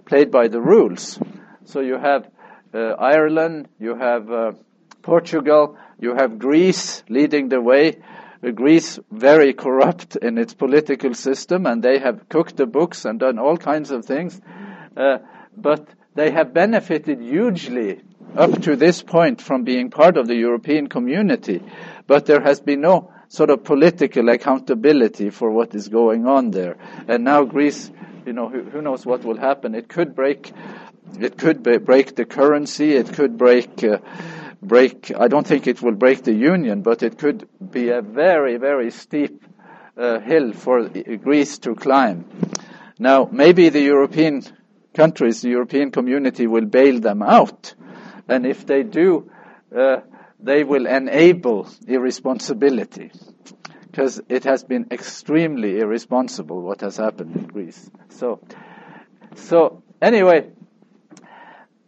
[0.05, 1.19] played by the rules.
[1.65, 2.29] So you have
[2.73, 4.51] uh, Ireland, you have uh,
[5.01, 7.97] Portugal, you have Greece leading the way.
[8.43, 13.19] Uh, Greece very corrupt in its political system, and they have cooked the books and
[13.19, 14.39] done all kinds of things.
[14.95, 15.17] Uh,
[15.55, 18.01] but they have benefited hugely
[18.35, 21.63] up to this point from being part of the European community.
[22.07, 26.77] But there has been no sort of political accountability for what is going on there.
[27.07, 27.91] And now Greece
[28.25, 29.75] you know, who, who knows what will happen?
[29.75, 30.51] It could break,
[31.19, 32.93] it could break the currency.
[32.93, 33.99] It could break, uh,
[34.61, 35.11] break.
[35.15, 38.91] I don't think it will break the union, but it could be a very, very
[38.91, 39.43] steep
[39.97, 42.25] uh, hill for Greece to climb.
[42.97, 44.43] Now, maybe the European
[44.93, 47.75] countries, the European community will bail them out,
[48.27, 49.29] and if they do,
[49.75, 49.97] uh,
[50.39, 53.11] they will enable irresponsibility
[53.95, 57.89] because it has been extremely irresponsible what has happened in Greece.
[58.09, 58.41] So,
[59.35, 60.49] so anyway,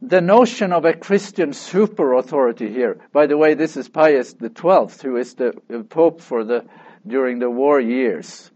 [0.01, 3.01] the notion of a Christian super authority here.
[3.11, 5.51] By the way, this is Pius XII, who is the
[5.89, 6.63] Pope for the
[7.05, 8.51] during the war years,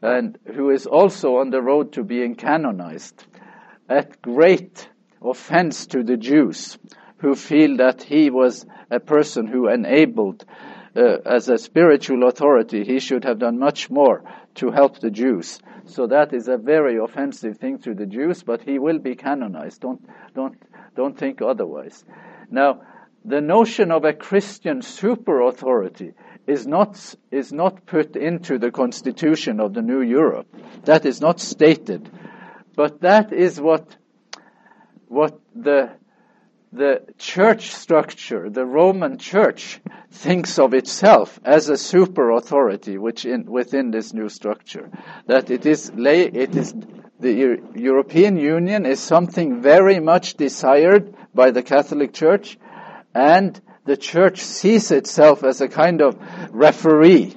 [0.00, 3.24] and who is also on the road to being canonized,
[3.88, 4.88] at great
[5.20, 6.78] offense to the Jews,
[7.16, 10.44] who feel that he was a person who enabled
[10.94, 14.22] uh, as a spiritual authority, he should have done much more
[14.56, 15.58] to help the Jews.
[15.86, 19.80] So that is a very offensive thing to the Jews, but he will be canonized.
[19.80, 20.56] Don't, don't,
[20.94, 22.04] don't think otherwise.
[22.50, 22.82] Now,
[23.24, 26.12] the notion of a Christian super authority
[26.46, 30.48] is not, is not put into the constitution of the new Europe.
[30.84, 32.10] That is not stated.
[32.74, 33.96] But that is what,
[35.08, 35.92] what the
[36.72, 39.80] the church structure, the Roman church,
[40.10, 44.90] thinks of itself as a super authority within this new structure.
[45.26, 46.74] That it is it is
[47.20, 52.58] the European Union is something very much desired by the Catholic Church,
[53.14, 56.18] and the Church sees itself as a kind of
[56.50, 57.34] referee,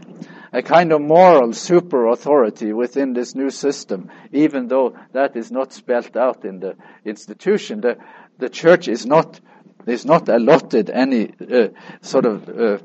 [0.53, 5.73] a kind of moral super authority within this new system, even though that is not
[5.73, 7.81] spelled out in the institution.
[7.81, 7.97] The,
[8.37, 9.39] the church is not
[9.87, 11.67] is not allotted any uh,
[12.01, 12.77] sort of uh,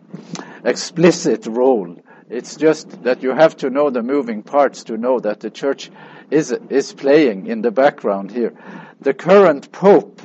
[0.65, 1.97] explicit role.
[2.29, 5.91] It's just that you have to know the moving parts to know that the church
[6.31, 8.53] is is playing in the background here.
[9.01, 10.21] The current pope,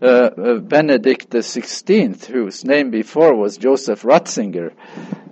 [0.00, 4.72] uh, uh Benedict XVI, whose name before was Joseph Ratzinger,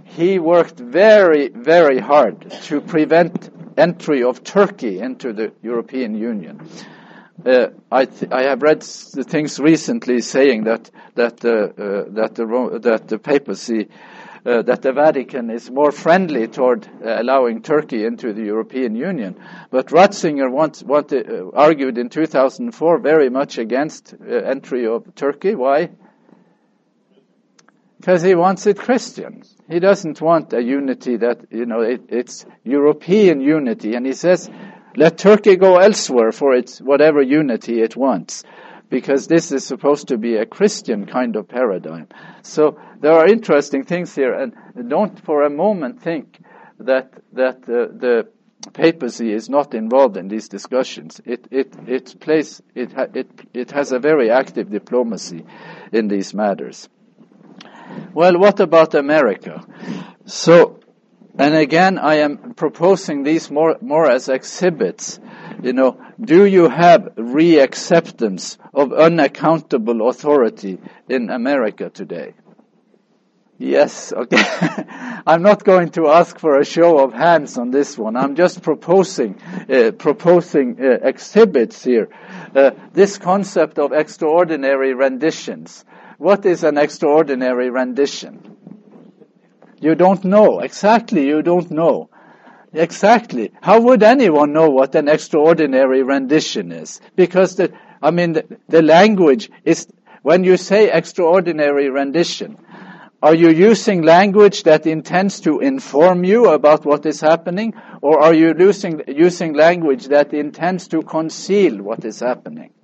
[0.04, 6.68] he worked very, very hard to prevent entry of Turkey into the European Union.
[7.44, 13.08] Uh, I, I, have read things recently saying that that uh, uh, that the that
[13.08, 13.88] the papacy
[14.46, 19.36] uh, that the Vatican is more friendly toward uh, allowing Turkey into the European Union.
[19.70, 25.54] But Ratzinger want, wanted, uh, argued in 2004 very much against entry of Turkey.
[25.54, 25.90] Why?
[27.98, 29.42] Because he wants it Christian.
[29.68, 34.50] He doesn't want a unity that you know it, it's European unity, and he says
[34.96, 38.44] let Turkey go elsewhere for its whatever unity it wants,
[38.90, 42.08] because this is supposed to be a Christian kind of paradigm.
[42.42, 44.54] So there are interesting things here, and
[44.88, 46.38] don't for a moment think
[46.78, 48.28] that that uh, the
[48.72, 51.20] papacy is not involved in these discussions.
[51.24, 55.44] It it it plays it ha, it it has a very active diplomacy
[55.92, 56.88] in these matters.
[58.14, 59.64] Well, what about America?
[60.24, 60.80] So
[61.36, 65.18] and again, I am proposing these more, more as exhibits.
[65.62, 70.78] You know, do you have re-acceptance of unaccountable authority
[71.08, 72.34] in America today?
[73.58, 74.42] Yes, okay.
[75.26, 78.16] I'm not going to ask for a show of hands on this one.
[78.16, 82.08] I'm just proposing, uh, proposing uh, exhibits here.
[82.54, 85.84] Uh, this concept of extraordinary renditions.
[86.18, 88.56] What is an extraordinary rendition?
[89.80, 90.60] You don't know.
[90.60, 92.08] Exactly, you don't know.
[92.72, 93.52] Exactly.
[93.62, 97.00] How would anyone know what an extraordinary rendition is?
[97.14, 97.72] Because the,
[98.02, 99.86] I mean, the, the language is,
[100.22, 102.58] when you say extraordinary rendition,
[103.22, 107.72] are you using language that intends to inform you about what is happening,
[108.02, 112.74] or are you using, using language that intends to conceal what is happening?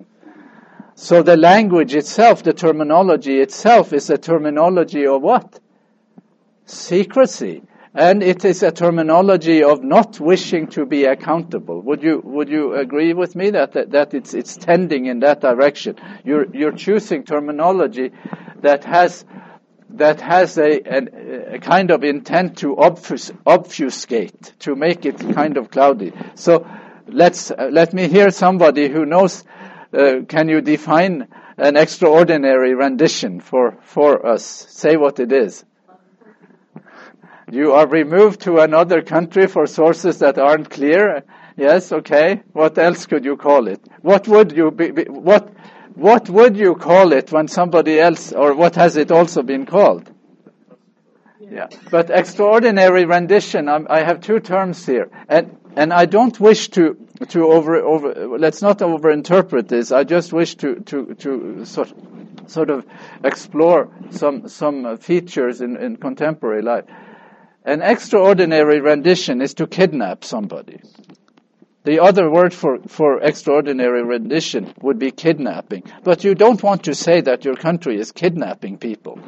[0.95, 5.59] So the language itself, the terminology itself, is a terminology of what?
[6.65, 7.63] Secrecy.
[7.93, 11.81] And it is a terminology of not wishing to be accountable.
[11.81, 15.41] Would you, would you agree with me that, that, that it's, it's tending in that
[15.41, 15.97] direction?
[16.23, 18.11] You're, you're choosing terminology
[18.61, 19.25] that has
[19.95, 25.57] that has a, a, a, kind of intent to obfus, obfuscate, to make it kind
[25.57, 26.13] of cloudy.
[26.35, 26.65] So
[27.07, 29.43] let's uh, let me hear somebody who knows.
[29.93, 34.45] Uh, can you define an extraordinary rendition for for us?
[34.45, 35.65] Say what it is.
[37.51, 41.23] You are removed to another country for sources that aren't clear.
[41.57, 42.43] Yes, okay.
[42.53, 43.81] What else could you call it?
[44.01, 45.53] What would you be, be what
[45.95, 50.09] what would you call it when somebody else, or what has it also been called?
[51.41, 53.67] Yeah, but extraordinary rendition.
[53.67, 56.95] I'm, i have two terms here, and and I don't wish to
[57.27, 58.37] to over over.
[58.37, 59.91] Let's not overinterpret this.
[59.91, 61.93] I just wish to to to sort
[62.47, 62.85] sort of
[63.25, 66.85] explore some some features in in contemporary life.
[67.63, 70.81] An extraordinary rendition is to kidnap somebody.
[71.83, 75.83] The other word for, for extraordinary rendition would be kidnapping.
[76.03, 79.19] But you don't want to say that your country is kidnapping people.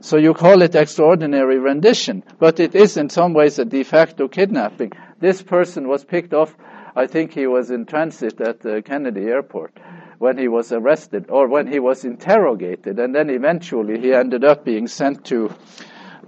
[0.00, 4.26] So you call it extraordinary rendition, but it is in some ways a de facto
[4.26, 4.92] kidnapping.
[5.20, 6.56] This person was picked off,
[6.96, 9.78] I think he was in transit at the Kennedy airport
[10.18, 14.64] when he was arrested or when he was interrogated, and then eventually he ended up
[14.64, 15.54] being sent to,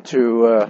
[0.04, 0.68] to uh,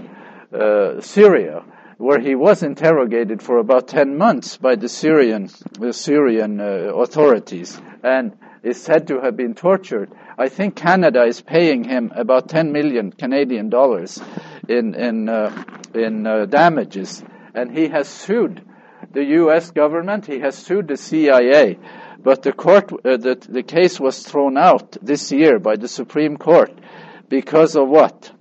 [0.55, 1.65] uh, Syria
[1.99, 5.49] where he was interrogated for about 10 months by the Syrian,
[5.79, 10.11] the Syrian uh, authorities and is said to have been tortured.
[10.39, 14.21] I think Canada is paying him about 10 million Canadian dollars
[14.69, 17.23] in, in, uh, in uh, damages.
[17.55, 18.65] And he has sued
[19.13, 19.71] the U.S.
[19.71, 21.79] government, he has sued the CIA.
[22.19, 26.39] But the court, uh, the, the case was thrown out this year by the Supreme
[26.39, 26.73] Court
[27.29, 28.33] because of what?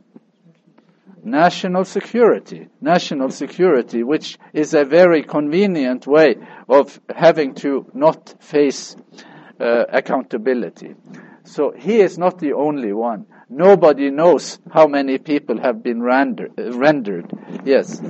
[1.24, 2.68] National security.
[2.82, 6.36] National security, which is a very convenient way
[6.68, 8.96] of having to not face
[9.60, 10.96] uh, accountability.
[11.44, 13.26] So he is not the only one.
[13.50, 17.32] Nobody knows how many people have been render, uh, rendered.
[17.66, 18.02] Yes.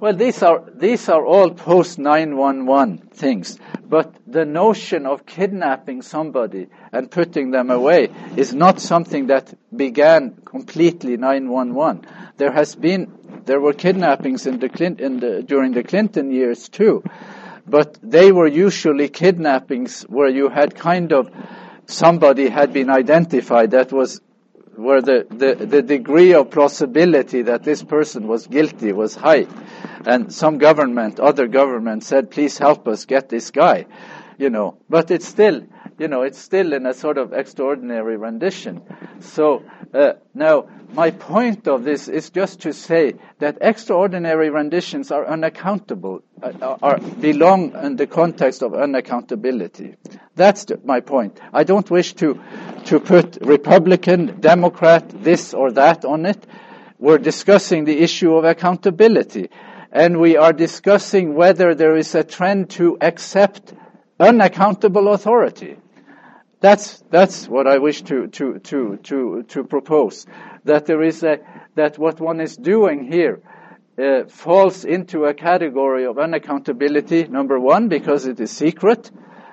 [0.00, 3.58] Well, these are these are all post 911 things,
[3.88, 10.36] but the notion of kidnapping somebody and putting them away is not something that began
[10.44, 12.06] completely 911.
[12.36, 13.12] There has been
[13.44, 17.02] there were kidnappings in the, in the during the Clinton years too,
[17.66, 21.30] but they were usually kidnappings where you had kind of
[21.86, 24.20] somebody had been identified that was
[24.76, 29.46] where the, the, the degree of plausibility that this person was guilty was high.
[30.08, 33.84] And some government, other government said, please help us get this guy,
[34.38, 34.78] you know.
[34.88, 35.66] But it's still,
[35.98, 38.80] you know, it's still in a sort of extraordinary rendition.
[39.20, 45.26] So uh, now, my point of this is just to say that extraordinary renditions are
[45.26, 49.96] unaccountable, uh, are, belong in the context of unaccountability.
[50.34, 51.38] That's my point.
[51.52, 52.40] I don't wish to,
[52.86, 56.46] to put Republican, Democrat, this or that on it.
[56.98, 59.50] We're discussing the issue of accountability.
[59.90, 63.72] And we are discussing whether there is a trend to accept
[64.20, 65.76] unaccountable authority.
[66.60, 70.26] That's, that's what I wish to, to, to, to, to propose.
[70.64, 71.38] That there is a,
[71.76, 73.40] that what one is doing here
[73.96, 79.10] uh, falls into a category of unaccountability, number one, because it is secret,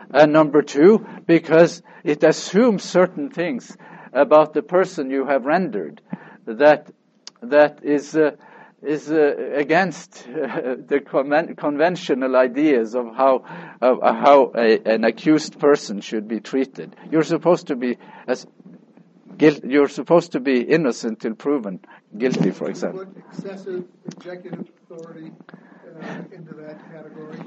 [0.10, 3.76] and number two, because it assumes certain things
[4.14, 6.02] about the person you have rendered
[6.46, 6.92] that,
[7.42, 8.32] that is, uh,
[8.86, 13.44] is uh, against uh, the conven conventional ideas of how
[13.82, 16.96] of how a, an accused person should be treated.
[17.12, 18.48] You're supposed to be as
[19.40, 21.80] you're supposed to be innocent till proven
[22.18, 23.06] guilty, for example.
[23.06, 25.32] Put excessive executive authority
[26.02, 27.40] uh, into that category.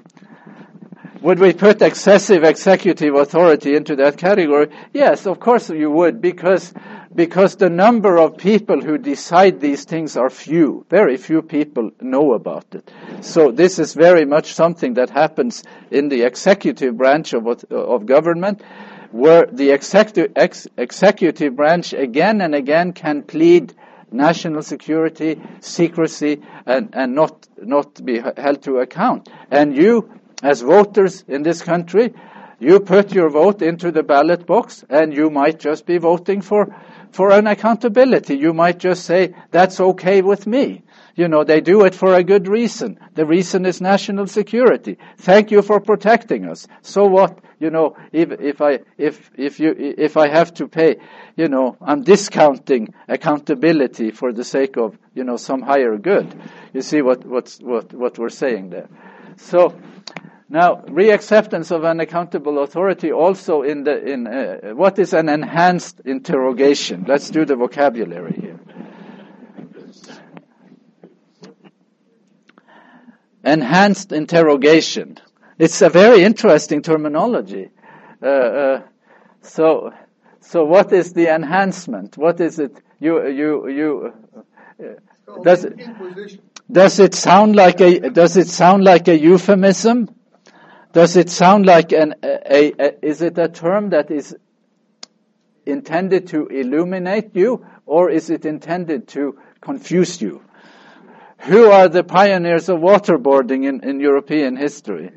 [1.23, 4.69] Would we put excessive executive authority into that category?
[4.93, 6.73] Yes, of course you would, because
[7.19, 10.87] because the number of people who decide these things are few.
[10.89, 12.89] Very few people know about it.
[13.23, 18.63] So this is very much something that happens in the executive branch of, of government,
[19.11, 23.75] where the executive, ex, executive branch again and again can plead
[24.13, 29.29] national security, secrecy, and, and not, not be held to account.
[29.51, 30.09] And you,
[30.45, 32.15] as voters in this country,
[32.61, 36.75] you put your vote into the ballot box and you might just be voting for
[37.13, 38.37] for an accountability.
[38.37, 40.83] You might just say, that's okay with me.
[41.15, 43.01] You know, they do it for a good reason.
[43.15, 44.99] The reason is national security.
[45.17, 46.69] Thank you for protecting us.
[46.83, 47.41] So what?
[47.59, 50.99] You know, if, if I, if, if you, if I have to pay,
[51.37, 56.33] you know, I'm discounting accountability for the sake of, you know, some higher good.
[56.73, 58.89] You see what, what's, what, what we're saying there.
[59.39, 59.77] So,
[60.51, 66.01] now, reacceptance of an accountable authority also in the in uh, what is an enhanced
[66.07, 67.05] interrogation?
[67.07, 68.59] Let's do the vocabulary here.
[73.45, 75.19] Enhanced interrogation.
[75.59, 77.71] It's a very interesting terminology.
[78.23, 78.83] Uh, uh,
[79.43, 79.93] so,
[80.41, 82.17] so what is the enhancement?
[82.17, 82.75] What is it?
[83.01, 84.13] You you you.
[84.83, 85.79] Uh, does it,
[86.73, 90.09] does it sound like a does it sound like a euphemism?
[90.93, 94.37] Does it sound like an, a, a, is it a term that is
[95.67, 100.43] intended to illuminate you or is it intended to confuse you?
[101.41, 105.11] Who are the pioneers of waterboarding in, in European history?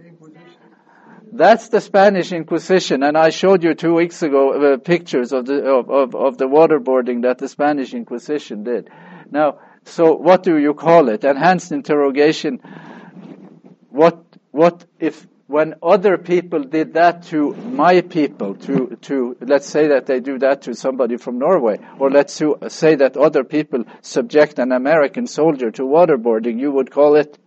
[1.34, 5.64] That's the Spanish Inquisition, and I showed you two weeks ago uh, pictures of the
[5.64, 8.90] of, of, of the waterboarding that the Spanish Inquisition did.
[9.32, 11.24] Now, so what do you call it?
[11.24, 12.60] Enhanced interrogation.
[13.90, 19.89] What what if when other people did that to my people, to, to, let's say
[19.89, 24.60] that they do that to somebody from Norway, or let's say that other people subject
[24.60, 27.38] an American soldier to waterboarding, you would call it,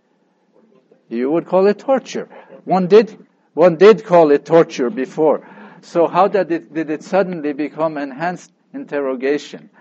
[1.09, 2.29] you would call it torture.
[2.63, 3.17] One did,
[3.55, 5.47] one did call it torture before.
[5.81, 9.71] So how did it, did it suddenly become enhanced interrogation?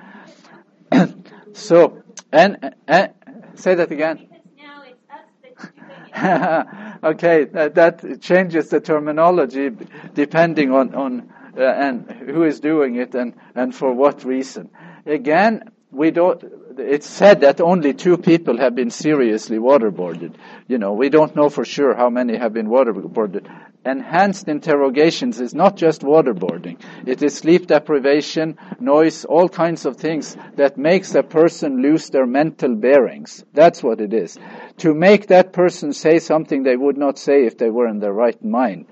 [1.52, 2.02] so,
[2.32, 3.12] and, and,
[3.54, 4.33] say that again.
[7.02, 9.70] okay, that, that, changes the terminology
[10.14, 14.70] depending on, on uh, and who is doing it and, and for what reason.
[15.06, 16.44] Again, we don't,
[16.78, 20.34] it's said that only two people have been seriously waterboarded.
[20.68, 23.48] You know, we don't know for sure how many have been waterboarded.
[23.84, 26.78] Enhanced interrogations is not just waterboarding.
[27.06, 32.26] It is sleep deprivation, noise, all kinds of things that makes a person lose their
[32.26, 33.44] mental bearings.
[33.52, 34.38] That's what it is.
[34.78, 38.12] To make that person say something they would not say if they were in their
[38.12, 38.86] right mind.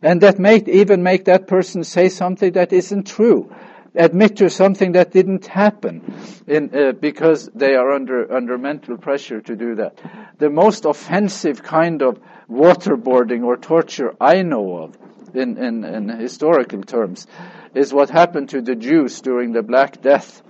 [0.00, 3.50] And that may even make that person say something that isn't true
[3.96, 6.02] admit to something that didn't happen
[6.46, 9.98] in, uh, because they are under, under mental pressure to do that.
[10.38, 12.20] The most offensive kind of
[12.50, 14.96] waterboarding or torture I know of
[15.34, 17.26] in, in, in historical terms
[17.74, 20.42] is what happened to the Jews during the Black Death.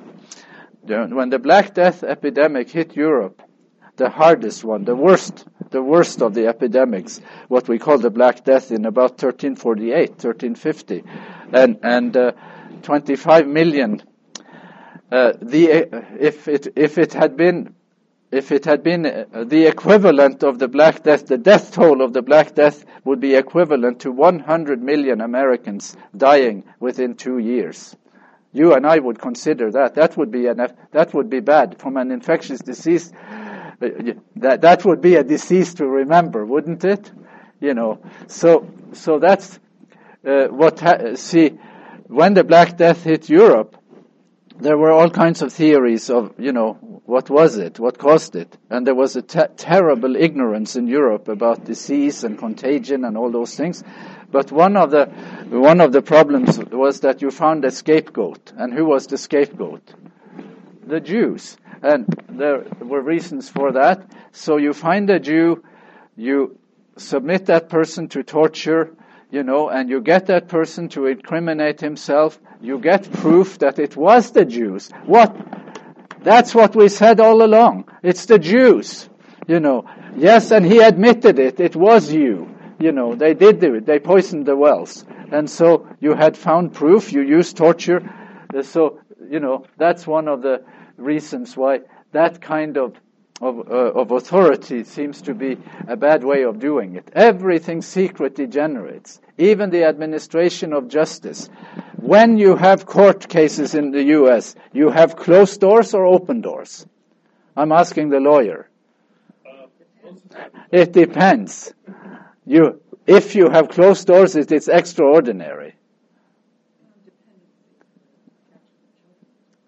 [0.83, 3.43] When the Black Death epidemic hit Europe,
[3.97, 8.45] the hardest one, the worst, the worst of the epidemics, what we call the Black
[8.45, 11.03] Death in about 1348, 1350.
[11.53, 12.33] And, and uh,
[12.83, 14.03] 25 million.
[15.11, 15.89] Uh, the,
[16.21, 17.75] if, it, if it had been
[18.37, 22.13] if it had been uh, the equivalent of the Black Death, the death toll of
[22.13, 27.97] the Black Death would be equivalent to 100 million Americans dying within two years.
[28.53, 29.95] You and I would consider that.
[29.95, 33.13] That would be an, that would be bad from an infectious disease.
[33.81, 37.11] Uh, that that would be a disease to remember, wouldn't it?
[37.61, 38.01] You know.
[38.29, 39.59] So so that's
[40.27, 40.81] uh, what.
[40.81, 41.59] Ha- see,
[42.07, 43.77] when the Black Death hit Europe,
[44.59, 48.57] there were all kinds of theories of, you know, what was it, what caused it,
[48.71, 53.31] and there was a te- terrible ignorance in Europe about disease and contagion and all
[53.31, 53.85] those things.
[54.31, 55.07] But one of the
[55.49, 59.95] one of the problems was that you found a scapegoat, and who was the scapegoat?
[60.87, 64.11] The Jews, and there were reasons for that.
[64.33, 65.63] So you find a Jew,
[66.17, 66.59] you
[66.97, 68.95] submit that person to torture,
[69.31, 73.97] you know, and you get that person to incriminate himself, you get proof that it
[73.97, 74.91] was the Jews.
[75.05, 75.37] What?
[76.23, 77.89] That's what we said all along.
[78.03, 79.09] It's the Jews.
[79.47, 79.85] You know,
[80.17, 81.61] yes, and he admitted it.
[81.61, 82.53] It was you.
[82.79, 83.87] You know, they did do it.
[83.87, 85.05] They poisoned the wells.
[85.33, 87.13] And so you had found proof.
[87.13, 88.03] You used torture.
[88.63, 89.01] So,
[89.31, 90.65] you know, that's one of the
[90.97, 91.81] reasons why
[92.13, 92.95] that kind of
[93.41, 95.59] of, uh, of authority seems to be
[95.89, 97.11] a bad way of doing it.
[97.15, 101.49] Everything secret degenerates, even the administration of justice.
[101.97, 106.87] When you have court cases in the U.S., you have closed doors or open doors?
[107.57, 108.69] I'm asking the lawyer.
[110.71, 111.75] It depends.
[112.45, 115.75] You, if you have closed doors, it is extraordinary.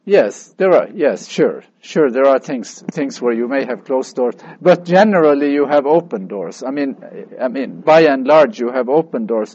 [0.08, 0.88] Yes, there are.
[0.94, 2.10] Yes, sure, sure.
[2.10, 6.28] There are things things where you may have closed doors, but generally you have open
[6.28, 6.62] doors.
[6.62, 6.96] I mean,
[7.38, 9.54] I mean, by and large, you have open doors.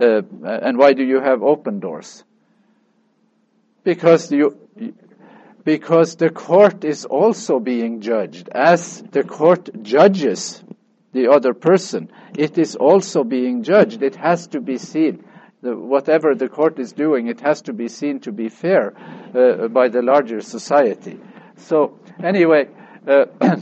[0.00, 2.24] Uh, and why do you have open doors?
[3.84, 4.56] Because you,
[5.64, 8.48] because the court is also being judged.
[8.48, 10.64] As the court judges
[11.12, 14.02] the other person, it is also being judged.
[14.02, 15.24] It has to be seen
[15.62, 18.94] whatever the court is doing, it has to be seen to be fair
[19.34, 21.20] uh, by the larger society.
[21.56, 22.68] So anyway,
[23.06, 23.56] uh, uh,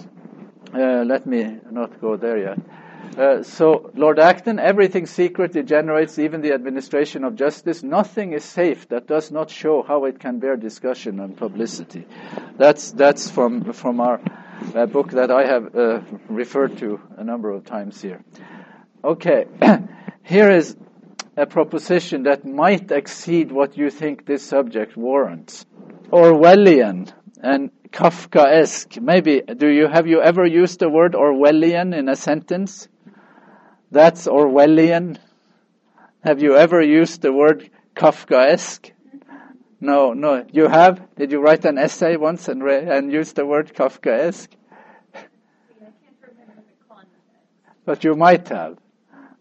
[0.74, 2.58] let me not go there yet.
[3.16, 7.82] Uh, so, Lord Acton, everything secret degenerates, even the administration of justice.
[7.82, 12.06] Nothing is safe that does not show how it can bear discussion and publicity.
[12.56, 14.20] That's that's from from our
[14.74, 18.22] uh, book that I have uh, referred to a number of times here.
[19.02, 19.46] Okay,
[20.22, 20.76] here is
[21.38, 25.64] a proposition that might exceed what you think this subject warrants.
[26.10, 29.00] Orwellian and Kafkaesque.
[29.00, 32.88] Maybe do you have you ever used the word Orwellian in a sentence?
[33.92, 35.18] That's Orwellian.
[36.24, 38.90] Have you ever used the word Kafkaesque?
[39.80, 40.44] No, no.
[40.52, 41.14] You have?
[41.14, 44.48] Did you write an essay once and re- and use the word Kafkaesque?
[47.84, 48.76] But you might have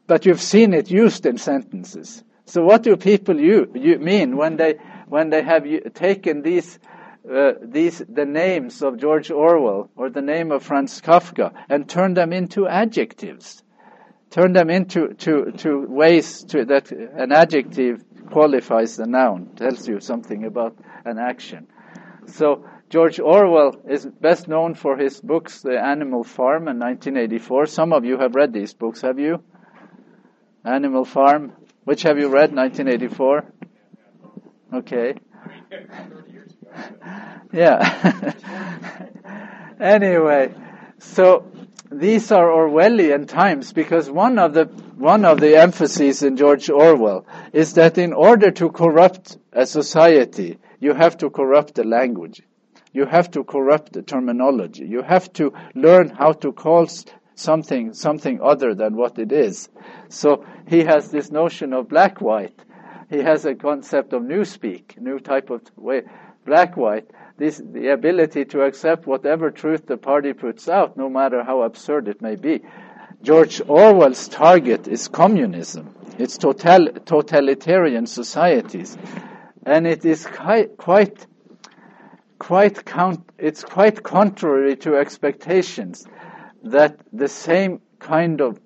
[0.08, 2.24] but you've seen it used in sentences.
[2.46, 6.80] So what do people you, you mean when they when they have taken these
[7.30, 12.16] uh, these the names of George Orwell or the name of Franz Kafka and turned
[12.16, 13.64] them into adjectives,
[14.30, 20.00] turn them into to to ways to, that an adjective qualifies the noun, tells you
[20.00, 21.68] something about an action.
[22.28, 27.66] So George Orwell is best known for his books, The Animal Farm in 1984.
[27.66, 29.44] Some of you have read these books, have you?
[30.68, 31.54] Animal Farm.
[31.86, 32.54] Which have you read?
[32.54, 33.46] 1984.
[34.74, 35.16] Okay.
[37.54, 38.14] yeah.
[39.80, 40.54] anyway,
[41.00, 41.50] so
[41.90, 44.66] these are Orwellian times because one of the
[44.98, 50.60] one of the emphases in George Orwell is that in order to corrupt a society,
[50.82, 52.42] you have to corrupt the language.
[52.92, 54.86] You have to corrupt the terminology.
[54.86, 56.88] You have to learn how to call
[57.38, 59.70] something something other than what it is.
[60.10, 62.60] So he has this notion of black white.
[63.10, 66.02] He has a concept of new speak, new type of way,
[66.46, 67.10] black white.
[67.38, 72.08] This the ability to accept whatever truth the party puts out, no matter how absurd
[72.08, 72.62] it may be.
[73.22, 75.96] George Orwell's target is communism.
[76.18, 78.98] It's total, totalitarian societies,
[79.66, 81.28] and it is quite quite
[82.40, 86.06] quite count, it's quite contrary to expectations
[86.72, 88.60] that the same kind of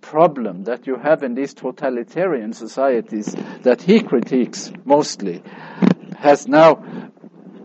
[0.00, 5.42] problem that you have in these totalitarian societies that he critiques mostly
[6.16, 6.82] has now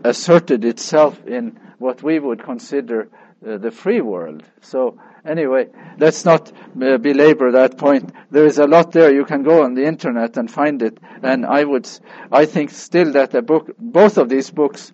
[0.04, 3.08] asserted itself in what we would consider
[3.46, 4.42] uh, the free world.
[4.60, 5.68] So anyway,
[5.98, 8.12] let's not uh, belabor that point.
[8.30, 9.12] There is a lot there.
[9.12, 10.98] You can go on the internet and find it.
[11.22, 11.88] And I would,
[12.30, 14.92] I think still that a book, both of these books,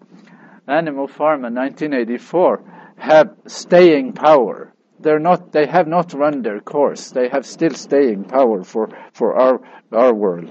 [0.66, 2.62] Animal Farm and 1984,
[2.96, 4.67] have staying power
[5.00, 7.10] they're not, they have not run their course.
[7.10, 9.60] They have still staying power for, for our,
[9.92, 10.48] our world.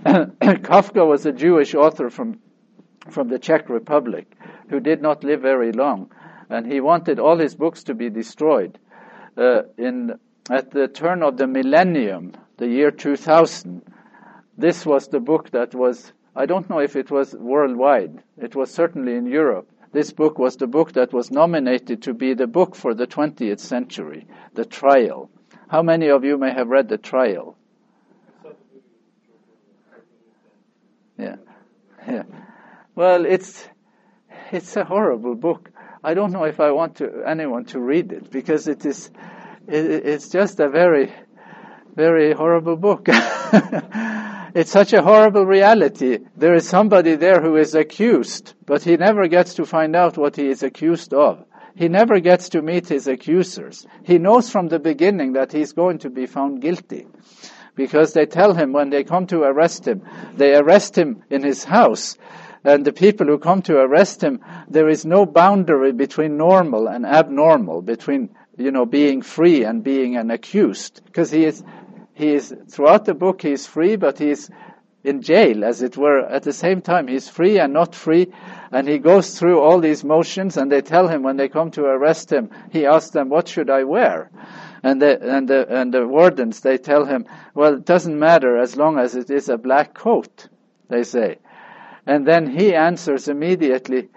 [0.04, 2.40] Kafka was a Jewish author from,
[3.10, 4.34] from the Czech Republic
[4.68, 6.10] who did not live very long,
[6.48, 8.78] and he wanted all his books to be destroyed.
[9.36, 10.18] Uh, in,
[10.50, 13.82] at the turn of the millennium, the year 2000,
[14.56, 18.72] this was the book that was, I don't know if it was worldwide, it was
[18.72, 22.76] certainly in Europe, this book was the book that was nominated to be the book
[22.76, 25.30] for the 20th century, The Trial.
[25.68, 27.56] How many of you may have read The Trial?
[31.18, 31.36] Yeah.
[32.06, 32.22] Yeah.
[32.94, 33.68] Well, it's
[34.52, 35.70] it's a horrible book.
[36.02, 39.10] I don't know if I want to, anyone to read it because it is
[39.68, 41.12] it, it's just a very
[41.94, 43.08] very horrible book.
[44.54, 46.18] it's such a horrible reality.
[46.36, 50.36] There is somebody there who is accused, but he never gets to find out what
[50.36, 51.44] he is accused of.
[51.74, 53.86] He never gets to meet his accusers.
[54.02, 57.06] He knows from the beginning that he's going to be found guilty.
[57.74, 60.02] Because they tell him when they come to arrest him,
[60.36, 62.18] they arrest him in his house.
[62.64, 67.06] and the people who come to arrest him, there is no boundary between normal and
[67.06, 71.62] abnormal, between you know being free and being an accused, because he is
[72.20, 74.50] he is throughout the book he is free, but he is
[75.02, 76.20] in jail, as it were.
[76.20, 78.30] At the same time, he's free and not free,
[78.70, 80.58] and he goes through all these motions.
[80.58, 83.70] And they tell him when they come to arrest him, he asks them, "What should
[83.70, 84.30] I wear?"
[84.82, 88.76] And the and the and the wardens they tell him, "Well, it doesn't matter as
[88.76, 90.48] long as it is a black coat,"
[90.88, 91.38] they say.
[92.06, 94.10] And then he answers immediately,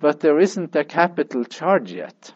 [0.00, 2.32] "But there isn't a capital charge yet."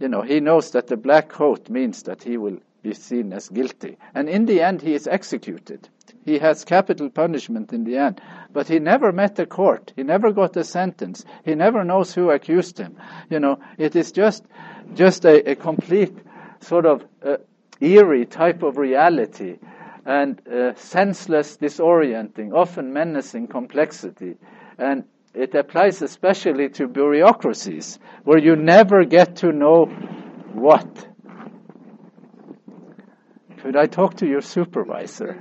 [0.00, 3.48] You know, he knows that the black coat means that he will be seen as
[3.48, 3.96] guilty.
[4.14, 5.88] And in the end, he is executed.
[6.24, 8.20] He has capital punishment in the end.
[8.52, 9.92] But he never met the court.
[9.96, 11.24] He never got a sentence.
[11.44, 12.96] He never knows who accused him.
[13.30, 14.44] You know, it is just,
[14.94, 16.16] just a, a complete
[16.60, 17.36] sort of uh,
[17.80, 19.58] eerie type of reality
[20.04, 24.36] and uh, senseless, disorienting, often menacing complexity.
[24.78, 25.04] And
[25.34, 29.86] it applies especially to bureaucracies, where you never get to know
[30.52, 31.08] what
[33.62, 35.40] could I talk to your supervisor?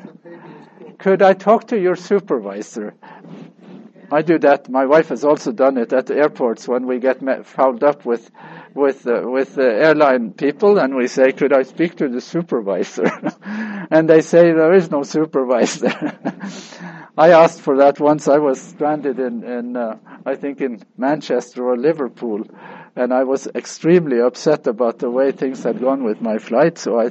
[0.99, 2.93] Could I talk to your supervisor?
[4.11, 4.69] I do that.
[4.69, 8.29] My wife has also done it at the airports when we get fouled up with
[8.75, 13.09] with uh, with the airline people, and we say, "Could I speak to the supervisor?"
[13.89, 15.89] and they say, "There is no supervisor."
[17.17, 18.27] I asked for that once.
[18.27, 22.45] I was stranded in in uh, I think in Manchester or Liverpool,
[22.95, 26.77] and I was extremely upset about the way things had gone with my flight.
[26.77, 27.09] So I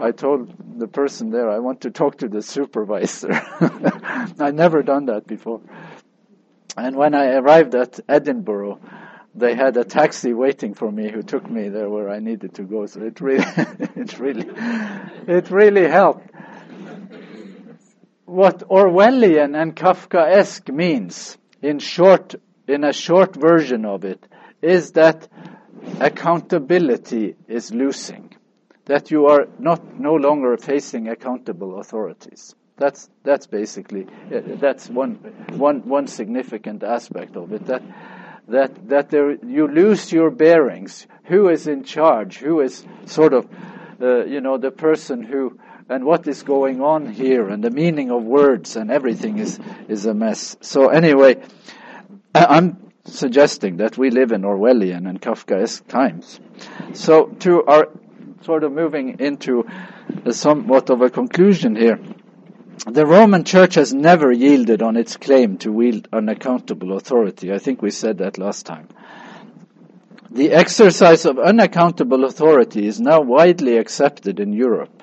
[0.00, 3.30] I told the person there, I want to talk to the supervisor.
[4.40, 5.60] I'd never done that before.
[6.76, 8.80] And when I arrived at Edinburgh,
[9.34, 12.62] they had a taxi waiting for me who took me there where I needed to
[12.62, 12.86] go.
[12.86, 13.44] So it really,
[13.96, 14.48] it really,
[15.28, 16.30] it really helped.
[18.24, 22.36] What Orwellian and Kafkaesque means, in short,
[22.66, 24.26] in a short version of it,
[24.62, 25.28] is that
[26.00, 28.29] accountability is losing
[28.86, 32.54] that you are not no longer facing accountable authorities.
[32.76, 35.16] That's that's basically that's one
[35.50, 37.66] one one significant aspect of it.
[37.66, 37.82] That
[38.48, 41.06] that that there you lose your bearings.
[41.24, 42.38] Who is in charge?
[42.38, 43.46] Who is sort of
[44.00, 45.58] uh, you know the person who
[45.90, 50.06] and what is going on here and the meaning of words and everything is is
[50.06, 50.56] a mess.
[50.62, 51.36] So anyway,
[52.34, 56.40] I'm suggesting that we live in Orwellian and Kafkaesque times.
[56.94, 57.88] So to our
[58.42, 59.66] sort of moving into
[60.30, 61.98] somewhat of a conclusion here.
[62.86, 67.52] The Roman Church has never yielded on its claim to wield unaccountable authority.
[67.52, 68.88] I think we said that last time.
[70.30, 75.02] The exercise of unaccountable authority is now widely accepted in Europe.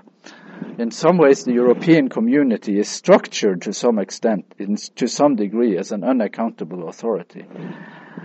[0.80, 5.78] In some ways, the European community is structured to some extent, in, to some degree,
[5.78, 7.46] as an unaccountable authority.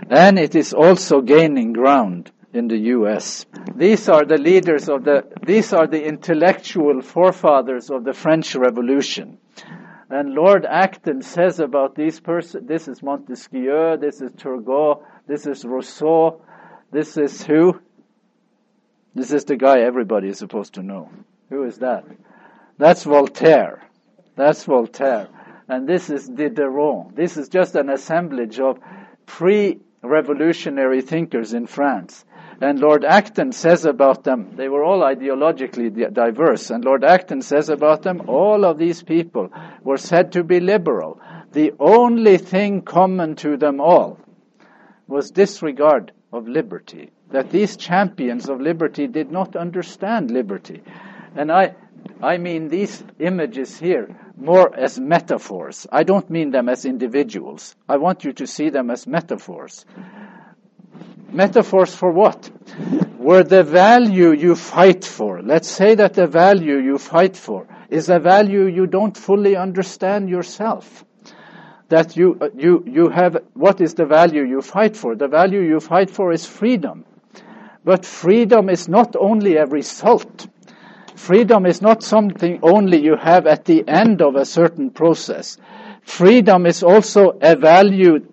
[0.09, 3.45] And it is also gaining ground in the US.
[3.75, 9.39] These are the leaders of the, these are the intellectual forefathers of the French Revolution.
[10.09, 15.65] And Lord Acton says about these persons, this is Montesquieu, this is Turgot, this is
[15.65, 16.41] Rousseau,
[16.91, 17.79] this is who?
[19.15, 21.09] This is the guy everybody is supposed to know.
[21.49, 22.05] Who is that?
[22.77, 23.81] That's Voltaire.
[24.35, 25.27] That's Voltaire.
[25.67, 27.15] And this is Diderot.
[27.15, 28.79] This is just an assemblage of
[29.25, 32.25] pre-revolutionary thinkers in France.
[32.63, 37.67] And Lord Acton says about them, they were all ideologically diverse, and Lord Acton says
[37.67, 39.49] about them, all of these people
[39.83, 41.19] were said to be liberal.
[41.51, 44.17] The only thing common to them all
[45.07, 47.11] was disregard of liberty.
[47.31, 50.83] That these champions of liberty did not understand liberty.
[51.35, 51.75] And I,
[52.21, 54.07] I mean these images here
[54.37, 55.85] more as metaphors.
[55.91, 57.75] I don't mean them as individuals.
[57.89, 59.85] I want you to see them as metaphors.
[61.33, 62.45] Metaphors for what?
[63.17, 68.09] Where the value you fight for, let's say that the value you fight for is
[68.09, 71.03] a value you don't fully understand yourself.
[71.89, 75.15] That you, uh, you, you have, what is the value you fight for?
[75.15, 77.05] The value you fight for is freedom.
[77.83, 80.47] But freedom is not only a result.
[81.15, 85.57] Freedom is not something only you have at the end of a certain process.
[86.03, 88.27] Freedom is also a value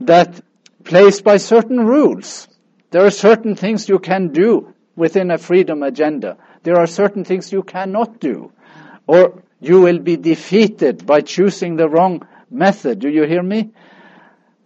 [0.00, 0.40] that
[0.88, 2.48] placed by certain rules.
[2.90, 6.38] There are certain things you can do within a freedom agenda.
[6.62, 8.50] There are certain things you cannot do.
[9.06, 13.00] Or you will be defeated by choosing the wrong method.
[13.00, 13.70] Do you hear me?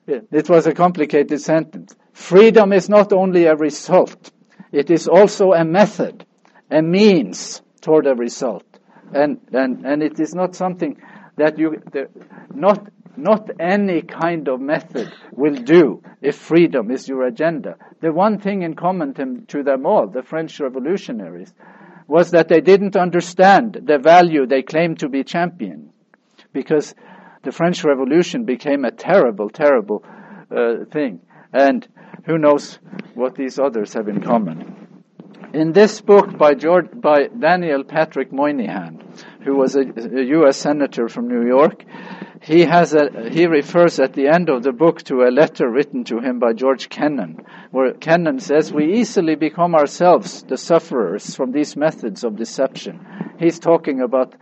[0.06, 1.96] It was a complicated sentence.
[2.12, 4.30] Freedom is not only a result,
[4.70, 6.24] it is also a method,
[6.70, 8.64] a means toward a result.
[9.12, 11.00] And, and, and it is not something
[11.36, 11.82] that you,
[12.54, 17.76] not not any kind of method will do if freedom is your agenda.
[18.00, 21.52] The one thing in common to, them all, the French revolutionaries,
[22.06, 25.92] was that they didn't understand the value they claimed to be championing.
[26.52, 26.94] Because
[27.42, 30.04] the French Revolution became a terrible, terrible
[30.50, 31.20] uh, thing.
[31.52, 31.86] And
[32.24, 32.78] who knows
[33.14, 34.76] what these others have in common.
[35.52, 39.02] In this book by, George, by Daniel Patrick Moynihan,
[39.44, 40.56] who was a, a U.S.
[40.56, 41.84] senator from New York,
[42.42, 46.02] he has a, he refers at the end of the book to a letter written
[46.04, 47.38] to him by George Kennan,
[47.70, 53.06] where Kennan says, we easily become ourselves the sufferers from these methods of deception.
[53.38, 54.34] He's talking about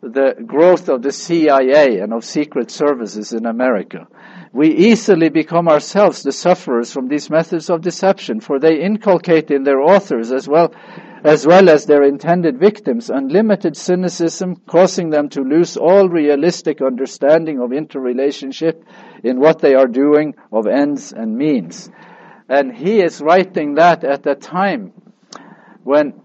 [0.00, 4.06] the growth of the CIA and of secret services in America.
[4.52, 9.64] We easily become ourselves the sufferers from these methods of deception, for they inculcate in
[9.64, 10.72] their authors as well
[11.24, 17.60] as well as their intended victims, unlimited cynicism, causing them to lose all realistic understanding
[17.60, 18.84] of interrelationship
[19.22, 21.90] in what they are doing of ends and means.
[22.48, 24.92] And he is writing that at a time
[25.84, 26.20] when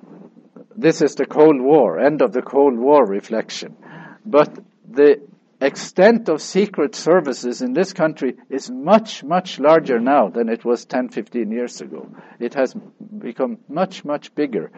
[0.75, 3.77] this is the Cold War, end of the Cold War reflection.
[4.25, 4.57] But
[4.89, 5.21] the
[5.61, 10.85] extent of secret services in this country is much, much larger now than it was
[10.85, 12.09] 10, 15 years ago.
[12.39, 12.75] It has
[13.17, 14.71] become much, much bigger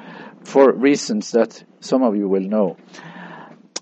[0.43, 2.77] for reasons that some of you will know.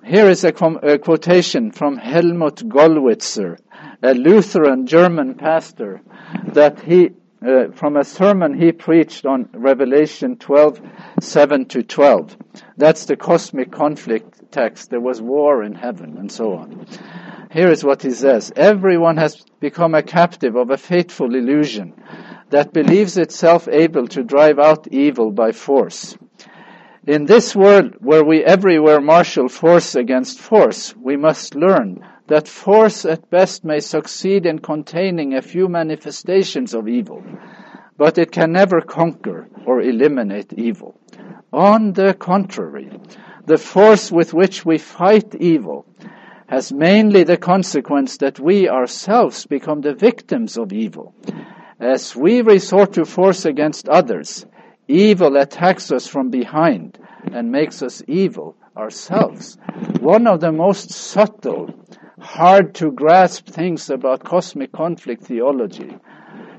[0.04, 3.58] Here is a, a quotation from Helmut Gollwitzer,
[4.04, 6.02] a Lutheran German pastor,
[6.54, 7.10] that he
[7.46, 10.82] uh, from a sermon he preached on Revelation 12,
[11.20, 12.38] 7 to 12.
[12.78, 14.90] That's the cosmic conflict text.
[14.90, 16.88] There was war in heaven and so on.
[17.52, 18.52] Here is what he says.
[18.56, 21.94] Everyone has become a captive of a fateful illusion
[22.50, 26.18] that believes itself able to drive out evil by force.
[27.08, 31.90] In this world where we everywhere marshal force against force, we must learn
[32.28, 37.22] that force at best may succeed in containing a few manifestations of evil,
[37.98, 41.00] but it can never conquer or eliminate evil.
[41.54, 42.90] On the contrary,
[43.46, 45.86] the force with which we fight evil
[46.48, 51.14] has mainly the consequence that we ourselves become the victims of evil.
[51.80, 54.46] As we resort to force against others,
[54.88, 56.98] evil attacks us from behind
[57.32, 59.58] and makes us evil ourselves.
[60.00, 61.74] One of the most subtle
[62.20, 65.98] hard to grasp things about cosmic conflict theology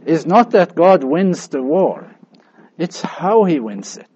[0.05, 2.11] is not that God wins the war.
[2.79, 4.09] It's how he wins it.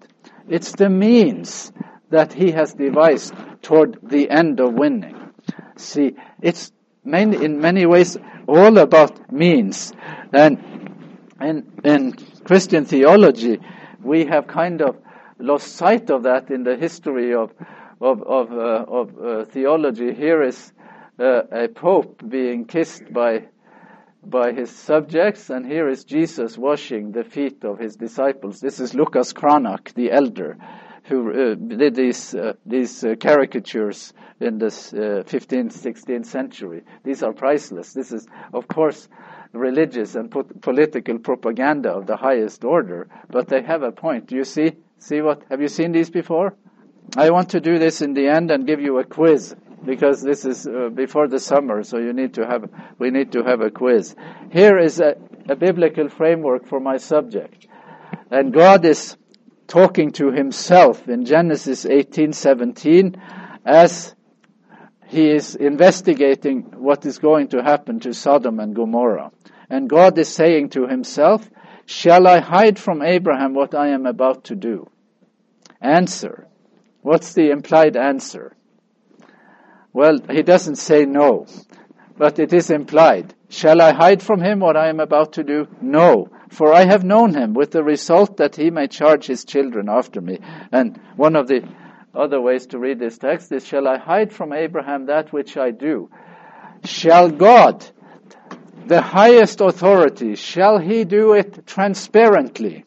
[0.47, 1.71] It's the means
[2.11, 5.17] that he has devised toward the end of winning.
[5.75, 6.71] See, it's
[7.03, 9.93] main, in many ways all about means.
[10.31, 10.59] And
[11.41, 13.59] in, in Christian theology,
[14.03, 14.97] we have kind of
[15.39, 17.51] lost sight of that in the history of,
[17.99, 20.13] of, of, uh, of uh, theology.
[20.13, 20.71] Here is
[21.19, 23.47] uh, a pope being kissed by
[24.23, 28.59] by his subjects, and here is Jesus washing the feet of his disciples.
[28.59, 30.57] This is Lucas Cranach, the elder,
[31.03, 36.81] who uh, did these uh, these uh, caricatures in the 15th, 16th century.
[37.03, 37.93] These are priceless.
[37.93, 39.07] This is, of course,
[39.53, 44.27] religious and po- political propaganda of the highest order, but they have a point.
[44.27, 44.71] Do you see?
[44.97, 45.43] See what?
[45.49, 46.55] Have you seen these before?
[47.17, 50.45] I want to do this in the end and give you a quiz because this
[50.45, 53.71] is uh, before the summer, so you need to have, we need to have a
[53.71, 54.15] quiz.
[54.51, 55.15] Here is a,
[55.49, 57.67] a biblical framework for my subject.
[58.29, 59.17] And God is
[59.71, 63.15] talking to himself in Genesis 18:17
[63.65, 64.13] as
[65.07, 69.31] he is investigating what is going to happen to Sodom and Gomorrah.
[69.69, 71.49] And God is saying to himself,
[71.85, 74.89] Shall I hide from Abraham what I am about to do?
[75.79, 76.47] Answer.
[77.01, 78.57] What's the implied answer?
[79.93, 81.47] Well, he doesn't say no,
[82.17, 83.33] but it is implied.
[83.51, 85.67] Shall I hide from him what I am about to do?
[85.81, 89.89] No, for I have known him with the result that he may charge his children
[89.89, 90.39] after me.
[90.71, 91.67] And one of the
[92.15, 95.71] other ways to read this text is, Shall I hide from Abraham that which I
[95.71, 96.09] do?
[96.85, 97.85] Shall God,
[98.85, 102.85] the highest authority, shall he do it transparently?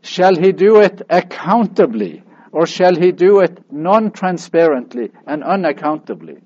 [0.00, 2.22] Shall he do it accountably?
[2.52, 6.38] Or shall he do it non-transparently and unaccountably?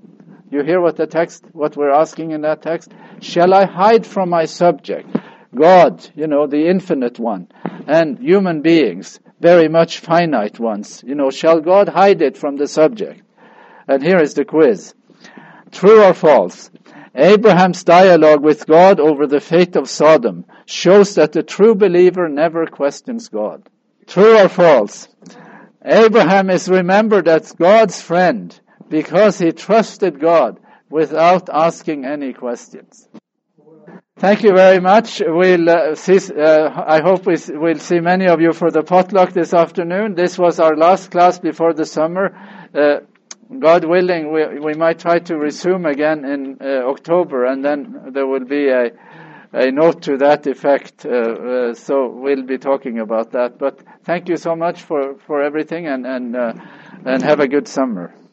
[0.50, 2.90] You hear what the text, what we're asking in that text?
[3.20, 5.08] Shall I hide from my subject?
[5.54, 7.48] God, you know, the infinite one,
[7.86, 11.02] and human beings, very much finite ones.
[11.06, 13.22] You know, shall God hide it from the subject?
[13.88, 14.94] And here is the quiz.
[15.72, 16.70] True or false?
[17.14, 22.66] Abraham's dialogue with God over the fate of Sodom shows that the true believer never
[22.66, 23.68] questions God.
[24.06, 25.08] True or false?
[25.84, 28.59] Abraham is remembered as God's friend
[28.90, 30.60] because he trusted God
[30.90, 33.08] without asking any questions.
[34.18, 35.22] Thank you very much.
[35.24, 39.32] We'll uh, see, uh, I hope we will see many of you for the potluck
[39.32, 40.14] this afternoon.
[40.14, 42.36] This was our last class before the summer.
[42.74, 43.06] Uh,
[43.58, 48.26] God willing, we, we might try to resume again in uh, October, and then there
[48.26, 48.90] will be a,
[49.52, 51.06] a note to that effect.
[51.06, 53.58] Uh, uh, so we'll be talking about that.
[53.58, 58.14] But thank you so much for, for everything, and and and have a good summer.